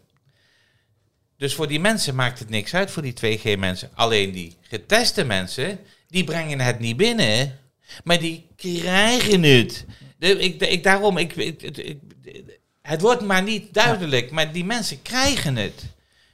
Dus 1.40 1.54
voor 1.56 1.68
die 1.68 1.80
mensen 1.80 2.16
maakt 2.16 2.40
het 2.40 2.50
niks 2.50 2.74
uit, 2.74 2.92
voor 2.92 3.02
die 3.02 3.14
2G-mensen. 3.14 3.90
Alleen 3.94 4.32
die 4.32 4.56
geteste 4.62 5.24
mensen, 5.24 5.80
die 6.08 6.24
brengen 6.24 6.60
het 6.60 6.80
niet 6.80 6.98
binnen, 6.98 7.60
maar 8.04 8.20
die 8.20 8.48
krijgen 8.56 9.44
het. 9.44 9.86
De, 10.18 10.28
ik, 10.40 10.60
de- 10.60 10.70
ik, 10.70 10.84
daarom, 10.84 11.18
ik, 11.18 11.36
ik- 11.36 11.62
het- 12.82 13.02
wordt 13.02 13.22
maar 13.22 13.44
niet 13.44 13.74
duidelijk, 13.74 14.32
maar 14.32 14.52
die 14.54 14.66
mensen 14.66 15.02
krijgen 15.02 15.56
het. 15.56 15.86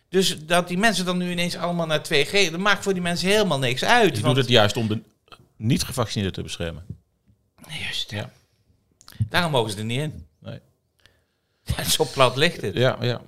Dus 0.10 0.38
dat 0.46 0.68
die 0.68 0.78
mensen 0.78 1.06
dan 1.06 1.18
nu 1.18 1.32
ineens 1.32 1.56
allemaal 1.56 1.86
naar 1.86 2.02
2G, 2.04 2.32
dat 2.52 2.58
maakt 2.60 2.84
voor 2.84 2.94
die 2.94 3.02
mensen 3.02 3.28
helemaal 3.30 3.60
niks 3.60 3.84
uit. 3.84 4.06
Je 4.08 4.12
doet 4.14 4.22
want- 4.22 4.38
het 4.38 4.48
juist 4.50 4.78
om 4.78 4.88
de 4.88 5.02
niet-gevaccineerden 5.58 6.34
te 6.34 6.42
beschermen. 6.44 6.86
Juist, 7.82 8.12
Ja. 8.12 8.32
Daarom 9.30 9.52
mogen 9.52 9.72
ze 9.72 9.78
er 9.78 9.84
niet 9.86 10.00
in. 10.00 10.26
Nee. 10.40 10.60
Zo 11.90 12.08
plat 12.14 12.38
ligt 12.38 12.62
het. 12.62 12.76
Ja, 12.76 12.98
ja. 13.02 13.22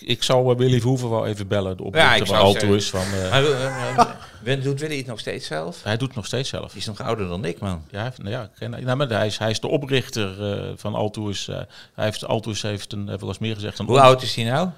Ik 0.00 0.22
zal 0.22 0.50
uh, 0.50 0.56
Willy 0.58 0.80
Verhoeven 0.80 1.10
wel 1.10 1.26
even 1.26 1.48
bellen. 1.48 1.76
De 1.76 1.82
Ja, 1.82 1.88
oprichter 1.88 2.16
ik 2.16 2.26
van 2.26 2.36
zou 2.36 2.46
Altours. 2.46 2.90
Van, 2.90 3.00
eh, 3.00 3.30
Maar, 3.30 3.44
eh, 3.44 3.96
eh, 3.96 4.62
doet 4.62 4.80
Willy 4.80 4.96
het 4.96 5.06
nog 5.06 5.20
steeds 5.20 5.46
zelf? 5.46 5.82
hij 5.82 5.96
doet 5.96 6.06
het 6.08 6.16
nog 6.16 6.26
steeds 6.26 6.48
zelf. 6.48 6.70
Die 6.70 6.80
is 6.80 6.86
nog 6.86 7.00
ouder 7.00 7.28
dan 7.28 7.44
ik, 7.44 7.58
man. 7.58 7.82
Ja, 7.90 8.02
hij 8.02 8.12
nou 8.16 8.30
ja, 8.30 8.50
ik 8.58 8.68
nou, 8.84 8.96
maar 8.96 9.08
hij, 9.08 9.26
is, 9.26 9.38
hij 9.38 9.50
is 9.50 9.60
de 9.60 9.68
oprichter 9.68 10.52
eh, 10.52 10.72
van 10.76 10.94
Altours. 10.94 11.48
eh, 11.48 11.56
hij 11.94 12.04
heeft, 12.04 12.26
Altours 12.26 12.62
heeft 12.62 12.92
een, 12.92 13.06
wel 13.06 13.28
eens 13.28 13.38
meer 13.38 13.54
gezegd. 13.54 13.78
Hoe 13.78 14.00
oud 14.00 14.22
is 14.22 14.34
hij 14.34 14.44
nou? 14.44 14.68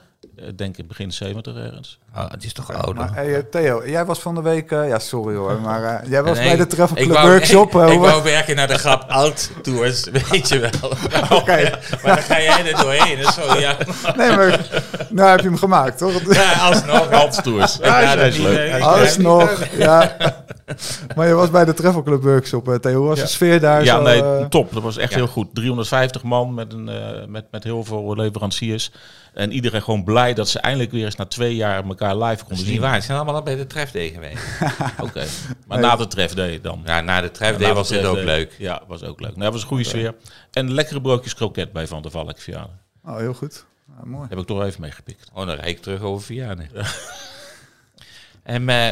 Ik 0.46 0.58
denk 0.58 0.76
in 0.76 0.86
begin 0.86 1.12
70 1.12 1.56
ergens. 1.56 1.98
Oh, 2.16 2.30
het 2.30 2.44
is 2.44 2.52
toch 2.52 2.72
ouder. 2.72 2.94
Maar 2.94 3.14
hey, 3.14 3.34
eh, 3.36 3.42
Theo, 3.50 3.82
jij 3.88 4.04
was 4.04 4.18
van 4.18 4.34
de 4.34 4.42
week... 4.42 4.70
eh, 4.72 4.88
ja, 4.88 4.98
sorry 4.98 5.36
hoor, 5.36 5.60
maar 5.64 5.82
eh, 6.02 6.10
jij 6.10 6.22
was 6.22 6.38
Nee, 6.38 6.46
bij 6.48 6.56
de 6.56 6.66
Travel 6.66 6.96
ik 6.96 7.02
Club 7.02 7.16
wou- 7.16 7.28
Workshop. 7.30 7.74
eh, 7.80 7.92
Ik, 7.92 7.98
wou 7.98 8.22
werken 8.22 8.56
naar 8.56 8.66
de 8.66 8.78
grap 8.78 9.04
Oud 9.10 9.50
Tours, 9.62 10.04
weet 10.30 10.48
je 10.48 10.58
wel. 10.58 10.90
Oké. 11.38 11.70
Maar 12.02 12.14
dan 12.14 12.18
ga 12.24 12.40
jij 12.40 12.66
er 12.72 12.82
doorheen. 12.82 13.18
en 13.18 13.32
Zo, 13.32 13.58
ja. 13.58 13.76
Nee, 14.16 14.36
maar 14.36 14.60
nou 15.10 15.30
heb 15.30 15.40
je 15.40 15.46
hem 15.46 15.56
gemaakt, 15.58 15.98
toch? 15.98 16.34
ja, 16.34 16.52
alsnog. 16.52 17.10
Altours. 17.12 17.76
Ja, 17.82 18.00
Ja, 18.00 18.16
dat 18.16 18.26
is 18.26 18.36
leuk. 18.38 18.70
eh, 18.70 18.86
Alles 18.86 19.16
ik- 19.16 19.22
nog, 19.22 19.64
ja. 19.76 20.16
Maar 21.16 21.26
je 21.28 21.34
was 21.34 21.50
bij 21.50 21.64
de 21.64 21.74
Travel 21.74 22.02
Club 22.02 22.22
Workshop, 22.22 22.68
eh, 22.68 22.74
Theo. 22.74 22.98
Hoe 22.98 23.08
was 23.08 23.16
Ja. 23.18 23.24
de 23.24 23.30
sfeer 23.30 23.60
daar 23.60 23.84
Ja, 23.84 23.96
zo? 23.96 24.02
nee, 24.02 24.22
eh, 24.22 24.44
top. 24.46 24.72
Dat 24.72 24.82
was 24.82 24.96
echt 24.96 25.10
Ja. 25.10 25.16
heel 25.16 25.26
goed. 25.26 25.54
350 25.54 26.22
man 26.22 26.54
met, 26.54 26.72
een, 26.72 26.88
eh, 26.88 27.26
met, 27.26 27.44
met 27.50 27.64
heel 27.64 27.84
veel 27.84 28.14
leveranciers. 28.16 28.92
En 29.38 29.52
iedereen 29.52 29.82
gewoon 29.82 30.04
blij 30.04 30.34
dat 30.34 30.48
ze 30.48 30.58
eindelijk 30.58 30.90
weer 30.90 31.04
eens 31.04 31.16
na 31.16 31.26
twee 31.26 31.54
jaar 31.56 31.84
elkaar 31.84 32.16
live 32.16 32.44
konden 32.44 32.66
zien. 32.66 32.80
waar. 32.80 33.00
Ze 33.00 33.06
zijn 33.06 33.16
allemaal 33.16 33.34
al 33.34 33.42
bij 33.42 33.56
de 33.56 33.66
trefday 33.66 34.08
geweest. 34.08 34.42
Oké. 35.06 35.24
Maar 35.66 35.78
Nee. 35.78 35.86
na 35.86 35.96
de 35.96 36.06
trefday 36.06 36.60
dan. 36.60 36.82
Ja, 36.84 37.00
na 37.00 37.20
de 37.20 37.30
trefday 37.30 37.68
de 37.68 37.74
was 37.74 37.88
het 37.88 38.04
ook 38.04 38.16
leuk. 38.16 38.54
Ja, 38.58 38.82
was 38.86 39.02
ook 39.02 39.20
leuk. 39.20 39.30
Nou, 39.30 39.42
dat 39.42 39.52
was 39.52 39.62
een 39.62 39.68
goede 39.68 39.84
sfeer. 39.84 40.14
En 40.52 40.72
lekkere 40.72 41.00
broodjes 41.00 41.34
kroket 41.34 41.72
bij 41.72 41.86
Van 41.86 42.02
der 42.02 42.10
Valk 42.10 42.38
Vianen. 42.38 42.80
Oh, 43.04 43.16
heel 43.16 43.34
goed. 43.34 43.64
Ah, 43.98 44.04
mooi. 44.04 44.26
Heb 44.28 44.38
ik 44.38 44.46
toch 44.46 44.62
even 44.62 44.80
meegepikt. 44.80 45.30
Oh, 45.34 45.46
dan 45.46 45.54
rijd 45.56 45.68
ik 45.68 45.80
terug 45.82 46.00
over 46.00 46.26
Vianen. 46.26 46.68
En 48.42 48.68
eh, 48.68 48.88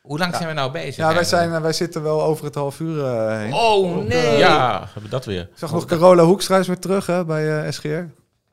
hoe 0.00 0.18
lang 0.18 0.34
zijn 0.36 0.48
we 0.48 0.54
nou 0.54 0.72
bezig? 0.72 0.96
Ja, 0.96 1.14
wij, 1.14 1.24
zijn, 1.24 1.54
eh, 1.54 1.60
wij 1.60 1.72
zitten 1.72 2.02
wel 2.02 2.22
over 2.22 2.44
het 2.44 2.54
half 2.54 2.80
uur 2.80 3.04
eh, 3.04 3.38
heen. 3.38 3.52
Oh, 3.52 3.96
nee. 3.96 4.38
Ja, 4.38 4.78
hebben 4.84 5.02
we 5.02 5.08
dat 5.08 5.24
weer. 5.24 5.40
Ik 5.40 5.48
zag 5.54 5.72
nog 5.72 5.84
Carola 5.84 6.24
Hoekstra 6.24 6.58
is 6.58 6.66
weer 6.66 6.78
terug 6.78 7.06
hè, 7.06 7.24
bij 7.24 7.64
eh, 7.64 7.72
SGR. 7.72 8.02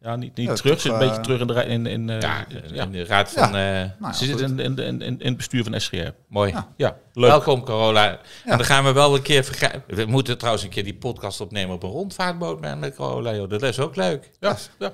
Ja, 0.02 0.16
niet, 0.16 0.36
niet 0.38 0.48
Ja, 0.48 0.54
terug. 0.54 0.72
toch, 0.72 0.82
Zit 0.82 0.92
een 0.92 1.00
eh, 1.00 1.08
beetje 1.08 1.22
terug 1.22 1.40
in 1.40 1.48
de, 1.48 1.66
in, 1.66 1.86
in, 1.86 2.10
eh, 2.10 2.20
Ja, 2.22 2.46
ja. 2.74 2.84
in 2.84 2.92
de 2.92 3.06
raad 3.06 3.32
van... 3.32 3.44
eh, 3.44 3.52
Nou, 3.52 3.90
ja, 4.02 4.14
Ze 4.14 4.26
zit 4.26 4.40
in, 4.40 4.60
in, 4.60 4.78
in, 4.78 5.02
in, 5.02 5.02
in 5.02 5.28
het 5.28 5.38
bestuur 5.38 5.64
van 5.64 5.82
SGR. 5.82 6.08
mooi. 6.28 6.52
Ja. 6.52 6.68
Ja, 6.78 6.98
leuk. 7.14 7.30
Welkom, 7.30 7.64
Carola. 7.64 8.10
En 8.46 8.58
dan 8.58 8.64
gaan 8.66 8.84
we 8.84 8.92
wel 8.92 9.16
een 9.16 9.22
keer. 9.22 9.50
We 9.88 10.06
moeten 10.06 10.38
trouwens 10.38 10.64
een 10.64 10.70
keer 10.70 10.84
die 10.84 10.96
podcast 10.96 11.42
opnemen 11.42 11.76
op 11.76 11.84
een 11.84 11.90
rondvaartboot 11.90 12.60
met. 12.60 12.94
Joh. 12.98 13.50
Dat 13.50 13.62
is 13.64 13.80
ook 13.80 13.96
leuk. 13.96 14.30
Ja, 14.40 14.58
ja. 14.80 14.94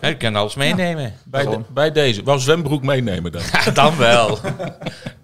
Ja, 0.00 0.08
je 0.08 0.16
kan 0.16 0.36
alles 0.36 0.54
meenemen. 0.54 1.14
Bij, 1.24 1.44
de- 1.46 1.60
bij 1.72 1.92
deze. 1.92 2.22
Wel 2.24 2.38
zwembroek 2.38 2.82
meenemen 2.82 3.32
dan. 3.32 3.42
Ja, 3.52 3.70
dan 3.82 3.96
wel. 3.96 4.38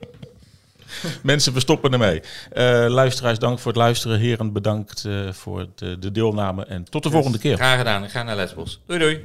Mensen, 1.22 1.52
we 1.52 1.60
stoppen 1.60 1.92
ermee. 1.92 2.22
Eh 2.52 2.84
luisteraars, 2.88 3.38
dank 3.38 3.58
voor 3.58 3.72
het 3.72 3.80
luisteren. 3.80 4.18
Heren, 4.18 4.52
bedankt 4.52 5.04
eh, 5.04 5.32
voor 5.32 5.66
de, 5.74 5.98
de 5.98 6.12
deelname. 6.12 6.64
En 6.64 6.84
tot 6.84 7.02
de 7.02 7.10
volgende 7.10 7.38
keer. 7.38 7.56
Graag 7.56 7.78
gedaan. 7.78 8.04
Ik 8.04 8.10
ga 8.10 8.22
naar 8.22 8.36
Lesbos. 8.36 8.80
Doei 8.86 8.98
doei. 8.98 9.24